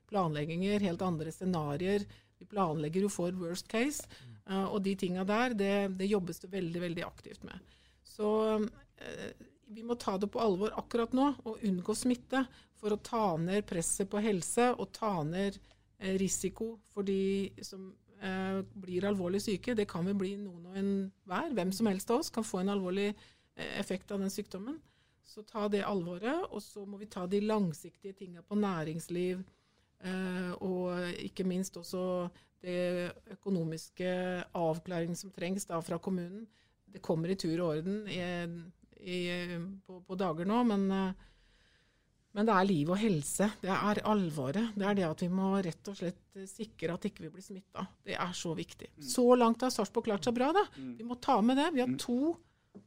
planlegginger, 0.07 0.85
helt 0.85 1.03
andre 1.03 1.33
scenarioer. 1.35 2.05
Vi 2.39 2.47
planlegger 2.47 3.03
jo 3.03 3.09
for 3.11 3.35
worst 3.41 3.67
case. 3.67 4.07
Uh, 4.45 4.67
og 4.69 4.79
de 4.85 4.93
tinga 4.99 5.23
der, 5.25 5.55
det, 5.57 5.73
det, 5.97 6.11
jobbes 6.11 6.43
det 6.43 6.51
veldig, 6.53 6.81
veldig 6.83 7.05
aktivt 7.07 7.45
med. 7.47 7.75
Så 8.05 8.29
eh, 8.55 9.31
vi 9.65 9.83
må 9.83 9.97
ta 9.99 10.15
det 10.17 10.29
på 10.31 10.39
alvor 10.39 10.75
akkurat 10.79 11.13
nå 11.15 11.31
og 11.43 11.63
unngå 11.65 11.95
smitte 11.97 12.45
for 12.79 12.93
å 12.93 13.01
ta 13.01 13.35
ned 13.41 13.65
presset 13.67 14.09
på 14.11 14.21
helse 14.23 14.69
og 14.75 14.91
ta 14.95 15.17
ned 15.25 15.57
eh, 15.57 16.15
risiko 16.21 16.75
for 16.93 17.07
de 17.07 17.49
som 17.65 17.89
eh, 18.21 18.61
blir 18.85 19.07
alvorlig 19.09 19.41
syke. 19.43 19.75
Det 19.75 19.87
kan 19.89 20.05
vi 20.07 20.15
bli 20.17 20.35
noen 20.39 20.69
og 20.69 20.79
enhver. 20.79 21.51
Hvem 21.57 21.73
som 21.75 21.89
helst 21.91 22.13
av 22.13 22.23
oss 22.23 22.31
kan 22.33 22.45
få 22.45 22.61
en 22.61 22.73
alvorlig 22.75 23.09
eh, 23.11 23.73
effekt 23.81 24.13
av 24.13 24.23
den 24.23 24.33
sykdommen. 24.33 24.79
Så 25.25 25.41
ta 25.43 25.65
det 25.67 25.81
alvoret, 25.83 26.45
og 26.53 26.61
så 26.63 26.85
må 26.85 26.99
vi 27.01 27.09
ta 27.11 27.25
de 27.27 27.41
langsiktige 27.43 28.13
tinga 28.15 28.45
på 28.45 28.55
næringsliv. 28.59 29.41
Eh, 30.05 30.51
og 30.61 31.09
ikke 31.25 31.47
minst 31.47 31.77
også 31.81 32.29
det 32.65 33.35
økonomiske 33.37 34.09
avklaringen 34.57 35.17
som 35.19 35.33
trengs 35.33 35.67
da 35.69 35.79
fra 35.85 35.99
kommunen. 36.01 36.47
Det 36.85 37.03
kommer 37.03 37.31
i 37.31 37.37
tur 37.39 37.55
og 37.59 37.75
orden 37.75 38.03
i, 38.09 38.19
i, 39.03 39.19
på, 39.85 39.99
på, 40.07 40.17
dager 40.17 40.47
nå, 40.47 40.61
men, 40.69 40.85
men, 40.87 42.47
det 42.47 42.55
er 42.55 42.69
liv 42.69 42.91
og 42.93 42.97
helse. 43.01 43.49
Det 43.61 43.71
er 43.73 44.01
alvoret. 44.07 44.73
Det 44.73 44.87
er 44.87 44.97
det 44.97 45.07
at 45.09 45.23
vi 45.25 45.29
må 45.33 45.51
rett 45.65 45.91
og 45.91 45.99
slett 45.99 46.41
sikre 46.49 46.95
at 46.95 47.09
ikke 47.09 47.27
vi 47.27 47.33
blir 47.35 47.45
smitta. 47.45 47.85
Det 48.05 48.15
er 48.15 48.33
så 48.37 48.55
viktig. 48.57 48.93
Mm. 48.95 49.07
Så 49.11 49.27
langt 49.37 49.67
har 49.67 49.75
Sarpsborg 49.75 50.07
klart 50.07 50.27
seg 50.27 50.37
bra. 50.39 50.53
da. 50.55 50.65
Mm. 50.79 50.95
Vi 51.01 51.07
må 51.07 51.19
ta 51.19 51.37
med 51.43 51.59
det. 51.59 51.71
Vi 51.75 51.83
har 51.83 51.91
mm. 51.91 51.99
to 52.01 52.35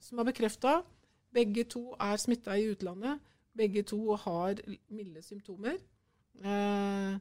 som 0.00 0.20
er 0.20 0.28
bekrefta. 0.28 0.80
Begge 1.34 1.64
to 1.68 1.90
er 2.00 2.16
smitta 2.20 2.56
i 2.56 2.68
utlandet. 2.72 3.20
Begge 3.58 3.82
to 3.86 4.16
har 4.16 4.60
milde 4.88 5.22
symptomer. 5.22 5.76
Eh, 6.44 6.48
eh, 6.48 7.18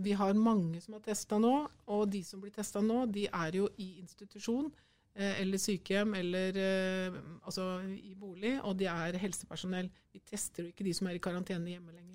vi 0.00 0.12
har 0.16 0.38
mange 0.38 0.80
som 0.80 0.94
har 0.96 1.02
testa 1.04 1.38
nå, 1.40 1.54
og 1.92 2.06
de 2.12 2.22
som 2.24 2.40
blir 2.40 2.54
testa 2.54 2.80
nå, 2.84 3.02
de 3.12 3.26
er 3.28 3.58
jo 3.58 3.66
i 3.82 3.90
institusjon 4.00 4.70
eh, 5.14 5.40
eller 5.42 5.60
sykehjem 5.60 6.14
eller 6.20 6.56
eh, 6.56 7.18
altså 7.42 7.66
i 7.84 8.14
bolig, 8.18 8.56
og 8.64 8.78
de 8.80 8.88
er 8.90 9.18
helsepersonell. 9.20 9.90
Vi 10.12 10.22
tester 10.24 10.64
jo 10.64 10.72
ikke 10.72 10.86
de 10.86 10.94
som 10.96 11.10
er 11.10 11.18
i 11.18 11.22
karantene 11.22 11.74
hjemme 11.74 11.92
lenger. 11.92 12.06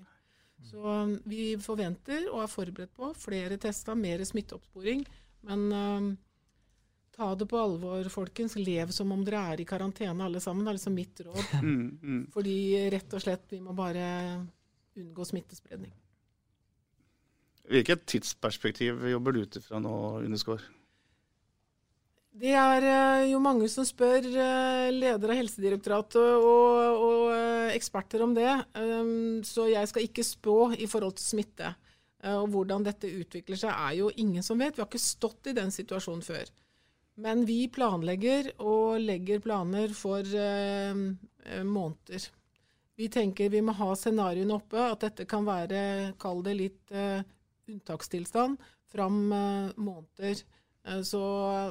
Så 0.66 0.82
um, 0.82 1.12
vi 1.30 1.52
forventer 1.62 2.24
og 2.32 2.40
er 2.42 2.50
forberedt 2.50 2.94
på 2.96 3.12
flere 3.14 3.58
tester, 3.60 3.94
mer 3.94 4.24
smitteoppsporing. 4.26 5.04
Men 5.46 5.66
um, 5.70 6.08
Ta 7.16 7.30
det 7.34 7.46
på 7.48 7.56
alvor, 7.56 8.08
folkens. 8.12 8.58
Lev 8.60 8.90
som 8.92 9.12
om 9.14 9.22
dere 9.24 9.40
er 9.54 9.62
i 9.62 9.64
karantene 9.68 10.26
alle 10.26 10.40
sammen. 10.44 10.66
Det 10.66 10.72
er 10.72 10.76
liksom 10.76 10.96
mitt 10.98 11.20
råd. 11.24 11.54
Mm, 11.62 11.86
mm. 12.02 12.18
Fordi 12.34 12.56
rett 12.92 13.14
og 13.16 13.22
slett 13.24 13.54
vi 13.54 13.60
må 13.64 13.72
bare 13.76 14.08
unngå 15.00 15.24
smittespredning. 15.24 15.94
Hvilket 17.66 18.04
tidsperspektiv 18.06 19.00
jobber 19.10 19.34
du 19.34 19.42
ut 19.42 19.58
ifra 19.58 19.80
nå, 19.82 19.94
Underskår? 20.22 20.64
Det 22.36 22.52
er 22.52 22.84
eh, 22.84 23.30
jo 23.30 23.40
mange 23.40 23.68
som 23.72 23.86
spør 23.88 24.26
eh, 24.28 24.90
leder 24.92 25.32
av 25.32 25.38
Helsedirektoratet 25.38 26.20
og, 26.20 27.00
og, 27.00 27.22
eh, 27.32 27.72
eksperter 27.72 28.22
om 28.26 28.34
det. 28.36 28.50
Um, 28.76 29.40
så 29.46 29.70
jeg 29.70 29.88
skal 29.88 30.04
ikke 30.04 30.26
spå 30.26 30.58
i 30.76 30.88
forhold 30.90 31.16
til 31.16 31.30
smitte. 31.30 31.72
Og 32.26 32.48
hvordan 32.50 32.82
dette 32.82 33.06
utvikler 33.12 33.58
seg, 33.60 33.70
er 33.70 33.98
jo 34.00 34.08
ingen 34.18 34.42
som 34.42 34.58
vet. 34.58 34.74
Vi 34.74 34.82
har 34.82 34.88
ikke 34.88 34.98
stått 34.98 35.52
i 35.52 35.54
den 35.54 35.70
situasjonen 35.70 36.24
før. 36.26 36.48
Men 37.16 37.46
vi 37.48 37.62
planlegger 37.72 38.50
og 38.60 38.98
legger 39.00 39.40
planer 39.44 39.92
for 39.96 40.20
eh, 40.20 40.92
eh, 40.92 41.62
måneder. 41.64 42.26
Vi 42.96 43.08
tenker 43.12 43.52
vi 43.52 43.62
må 43.64 43.72
ha 43.76 43.88
scenarioene 43.96 44.56
oppe, 44.56 44.80
at 44.82 45.04
dette 45.04 45.24
kan 45.28 45.46
være, 45.46 46.12
kall 46.20 46.42
det 46.44 46.54
litt 46.58 46.92
eh, 46.92 47.24
unntakstilstand, 47.68 48.58
fram 48.92 49.32
eh, 49.32 49.70
måneder. 49.76 50.42
Eh, 50.86 51.02
så 51.02 51.22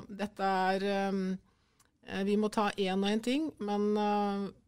dette 0.10 0.54
er 0.72 0.88
eh, 0.92 2.24
Vi 2.28 2.36
må 2.38 2.52
ta 2.54 2.70
én 2.78 3.02
og 3.02 3.10
én 3.10 3.22
ting, 3.24 3.48
men 3.66 3.88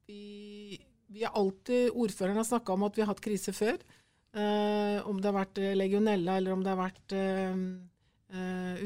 vi, 0.10 0.80
vi 1.06 1.22
er 1.22 1.36
alltid 1.38 1.92
Ordføreren 1.94 2.40
har 2.40 2.48
snakka 2.50 2.74
om 2.74 2.88
at 2.88 2.98
vi 2.98 3.04
har 3.04 3.12
hatt 3.12 3.22
krise 3.22 3.54
før. 3.54 3.78
om 5.06 5.22
det 5.22 5.30
har 5.30 5.36
vært 5.38 5.62
legionella 5.78 6.38
eller 6.38 6.54
om 6.54 6.64
det 6.64 6.74
har 6.74 6.82
vært 6.82 7.14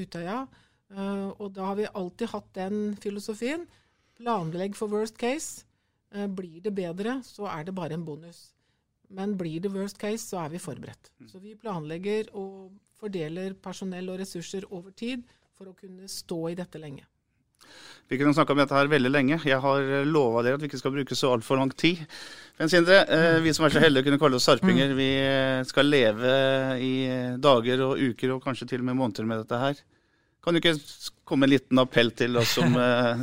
Utøya. 0.03 0.35
Og 1.39 1.47
da 1.55 1.69
har 1.69 1.79
vi 1.79 1.87
alltid 1.87 2.27
hatt 2.33 2.53
den 2.59 2.97
filosofien. 2.99 3.63
Planlegg 4.19 4.75
for 4.75 4.91
worst 4.91 5.17
case. 5.17 5.63
Blir 6.11 6.59
det 6.59 6.75
bedre, 6.75 7.21
så 7.23 7.47
er 7.47 7.63
det 7.63 7.75
bare 7.75 7.95
en 7.95 8.03
bonus. 8.03 8.51
Men 9.15 9.35
blir 9.37 9.59
det 9.63 9.71
worst 9.73 9.99
case, 9.99 10.23
så 10.23 10.45
er 10.45 10.53
vi 10.53 10.61
forberedt. 10.61 11.11
Mm. 11.19 11.29
Så 11.31 11.41
vi 11.43 11.55
planlegger 11.59 12.31
og 12.39 12.71
fordeler 13.01 13.55
personell 13.59 14.09
og 14.13 14.21
ressurser 14.21 14.67
over 14.69 14.93
tid 14.95 15.23
for 15.57 15.71
å 15.71 15.77
kunne 15.77 16.09
stå 16.09 16.41
i 16.51 16.57
dette 16.57 16.81
lenge. 16.81 17.07
Vi 18.11 18.17
kunne 18.19 18.33
snakka 18.35 18.53
om 18.53 18.59
dette 18.59 18.75
her 18.75 18.89
veldig 18.91 19.11
lenge. 19.11 19.37
Jeg 19.47 19.59
har 19.63 19.91
lova 20.07 20.41
dere 20.43 20.57
at 20.57 20.63
vi 20.63 20.67
ikke 20.67 20.79
skal 20.81 20.93
bruke 20.95 21.15
så 21.15 21.31
altfor 21.35 21.59
lang 21.59 21.71
tid. 21.71 22.01
Men 22.59 22.71
Sindre, 22.71 23.03
eh, 23.05 23.37
vi 23.43 23.53
som 23.55 23.65
er 23.65 23.75
så 23.75 23.83
heldige 23.83 24.03
å 24.03 24.07
kunne 24.09 24.19
kalle 24.21 24.39
oss 24.39 24.47
sarpinger, 24.49 24.91
mm. 24.91 24.97
vi 24.99 25.09
skal 25.69 25.87
leve 25.87 26.33
i 26.83 26.93
dager 27.39 27.85
og 27.87 28.01
uker 28.11 28.35
og 28.35 28.43
kanskje 28.43 28.67
til 28.73 28.83
og 28.83 28.89
med 28.89 28.99
måneder 28.99 29.29
med 29.29 29.43
dette 29.43 29.61
her. 29.61 29.83
Kan 30.41 30.57
du 30.57 30.59
ikke 30.59 30.75
komme 31.29 31.45
en 31.45 31.53
liten 31.53 31.79
appell 31.79 32.11
til 32.17 32.35
oss 32.41 32.57
som 32.57 32.73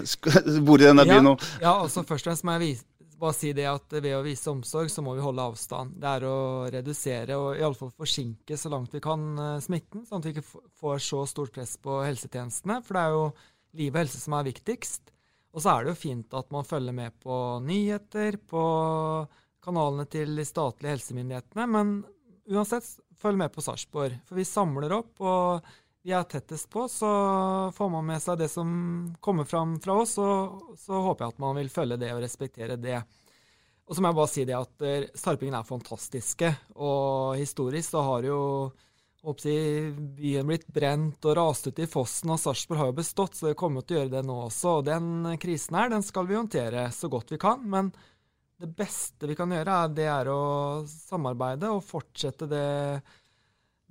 bor 0.69 0.81
i 0.81 0.87
denne 0.87 1.05
byen 1.09 1.27
nå? 1.27 1.35
Ja, 1.59 1.65
ja 1.67 1.75
altså 1.83 2.07
først 2.07 2.25
og 2.25 2.31
fremst 2.31 2.47
må 2.47 2.57
jeg 2.57 2.65
vise, 2.69 2.87
bare 3.19 3.35
si 3.37 3.51
det 3.57 3.67
at 3.69 3.93
ved 3.99 4.15
å 4.17 4.25
vise 4.25 4.51
omsorg, 4.51 4.91
så 4.93 5.03
må 5.05 5.17
vi 5.17 5.25
holde 5.25 5.45
avstand. 5.51 5.97
Det 6.01 6.11
er 6.11 6.27
å 6.29 6.39
redusere 6.73 7.39
og 7.39 7.59
iallfall 7.59 7.91
forsinke 7.95 8.59
så 8.59 8.71
langt 8.73 8.95
vi 8.95 9.03
kan 9.05 9.25
uh, 9.39 9.61
smitten, 9.63 10.05
sånn 10.07 10.23
at 10.23 10.29
vi 10.29 10.35
ikke 10.37 10.63
får 10.79 11.03
så 11.05 11.25
stort 11.31 11.55
press 11.57 11.77
på 11.83 12.01
helsetjenestene. 12.07 12.81
For 12.87 12.99
det 12.99 13.03
er 13.05 13.17
jo 13.17 13.25
liv 13.81 13.93
og 13.93 14.01
helse 14.03 14.23
som 14.23 14.39
er 14.39 14.49
viktigst. 14.49 15.13
Og 15.57 15.65
så 15.65 15.73
er 15.73 15.85
det 15.85 15.95
jo 15.95 16.03
fint 16.03 16.39
at 16.39 16.51
man 16.55 16.67
følger 16.69 16.95
med 16.95 17.19
på 17.23 17.35
nyheter, 17.65 18.39
på 18.39 18.63
kanalene 19.65 20.07
til 20.11 20.37
de 20.39 20.47
statlige 20.47 20.95
helsemyndighetene. 20.95 21.67
Men 21.75 21.95
uansett, 22.49 22.87
følg 23.19 23.41
med 23.41 23.53
på 23.55 23.65
Sarpsborg. 23.65 24.21
For 24.29 24.39
vi 24.39 24.47
samler 24.47 24.95
opp. 24.95 25.15
og 25.19 25.67
vi 26.09 26.15
er 26.17 26.25
tettest 26.25 26.71
på, 26.73 26.87
så 26.89 27.09
får 27.77 27.89
man 27.93 28.07
med 28.09 28.23
seg 28.25 28.39
det 28.41 28.49
som 28.49 28.69
kommer 29.21 29.45
fram 29.45 29.77
fra 29.85 29.99
oss, 30.01 30.15
og 30.17 30.77
så 30.81 31.03
håper 31.05 31.27
jeg 31.27 31.35
at 31.35 31.43
man 31.45 31.59
vil 31.61 31.69
følge 31.69 31.99
det 32.01 32.15
og 32.15 32.23
respektere 32.25 32.79
det. 32.81 33.03
Og 33.85 33.93
så 33.93 34.01
må 34.01 34.09
jeg 34.09 34.17
bare 34.17 34.33
si 34.33 34.45
det 34.49 34.57
at 34.57 34.85
uh, 34.85 35.11
sarpingene 35.13 35.61
er 35.61 35.69
fantastiske, 35.69 36.53
og 36.81 37.37
historisk 37.37 37.93
så 37.93 38.07
har 38.07 38.29
jo 38.29 38.41
jeg, 39.29 39.93
byen 40.17 40.49
blitt 40.49 40.65
brent 40.73 41.29
og 41.29 41.37
rast 41.37 41.69
ut 41.69 41.81
i 41.83 41.91
fossen, 41.91 42.33
og 42.33 42.41
Sarpsborg 42.41 42.81
har 42.81 42.93
jo 42.93 42.99
bestått, 43.03 43.37
så 43.37 43.51
det 43.51 43.59
kommer 43.61 43.85
til 43.85 43.99
å 43.99 44.01
gjøre 44.01 44.15
det 44.15 44.25
nå 44.25 44.37
også. 44.47 44.79
Og 44.79 44.89
den 44.89 45.37
krisen 45.43 45.77
her, 45.77 45.93
den 45.93 46.07
skal 46.07 46.29
vi 46.31 46.39
håndtere 46.39 46.87
så 46.95 47.11
godt 47.13 47.35
vi 47.35 47.41
kan. 47.43 47.61
Men 47.69 47.91
det 48.63 48.71
beste 48.79 49.29
vi 49.29 49.37
kan 49.37 49.53
gjøre, 49.53 49.75
er, 49.75 49.93
det 49.93 50.07
er 50.09 50.31
å 50.33 50.41
samarbeide 50.89 51.75
og 51.75 51.85
fortsette 51.85 52.49
det 52.49 52.69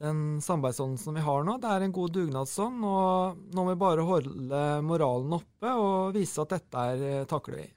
den 0.01 0.41
samarbeidsånden 0.41 0.97
som 1.01 1.15
vi 1.17 1.23
har 1.25 1.45
nå. 1.45 1.57
Det 1.61 1.71
er 1.71 1.85
en 1.85 1.95
god 1.95 2.13
dugnadsånd, 2.13 2.83
og 2.85 3.39
nå 3.53 3.63
må 3.63 3.73
vi 3.73 3.81
bare 3.81 4.05
holde 4.05 4.61
moralen 4.85 5.39
oppe 5.39 5.73
og 5.73 6.13
vise 6.17 6.41
at 6.43 6.53
dette 6.53 6.85
er, 6.93 7.03
eh, 7.21 7.25
takler 7.29 7.63
vi. 7.63 7.67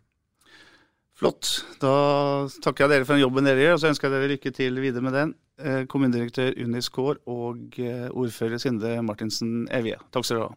Flott. 1.20 1.48
Da 1.80 2.48
takker 2.64 2.86
jeg 2.86 2.90
dere 2.94 3.04
for 3.04 3.16
den 3.16 3.24
jobben 3.26 3.44
dere 3.44 3.60
gjør, 3.60 3.74
og 3.76 3.80
så 3.82 3.90
ønsker 3.90 4.08
jeg 4.08 4.16
dere 4.16 4.32
lykke 4.34 4.52
til 4.56 4.80
videre 4.80 5.04
med 5.04 5.16
den. 5.16 5.34
Eh, 5.60 5.84
kommunedirektør 5.84 6.56
Unni 6.64 6.80
Skaar 6.80 7.20
og 7.28 7.76
eh, 7.78 8.08
ordfører 8.08 8.60
Sinde 8.60 9.02
Martinsen 9.04 9.68
Evje. 9.68 9.98
Takk 10.12 10.24
skal 10.24 10.40
dere 10.40 10.48
ha. 10.48 10.54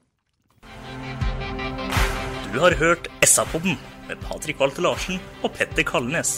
Du 2.54 2.60
har 2.62 2.76
hørt 2.80 3.10
SA-podden 3.26 3.76
med 4.08 4.22
Patrik 4.24 4.60
Walter 4.62 4.86
Larsen 4.86 5.20
og 5.44 5.52
Petter 5.58 5.84
Kalnes. 5.84 6.38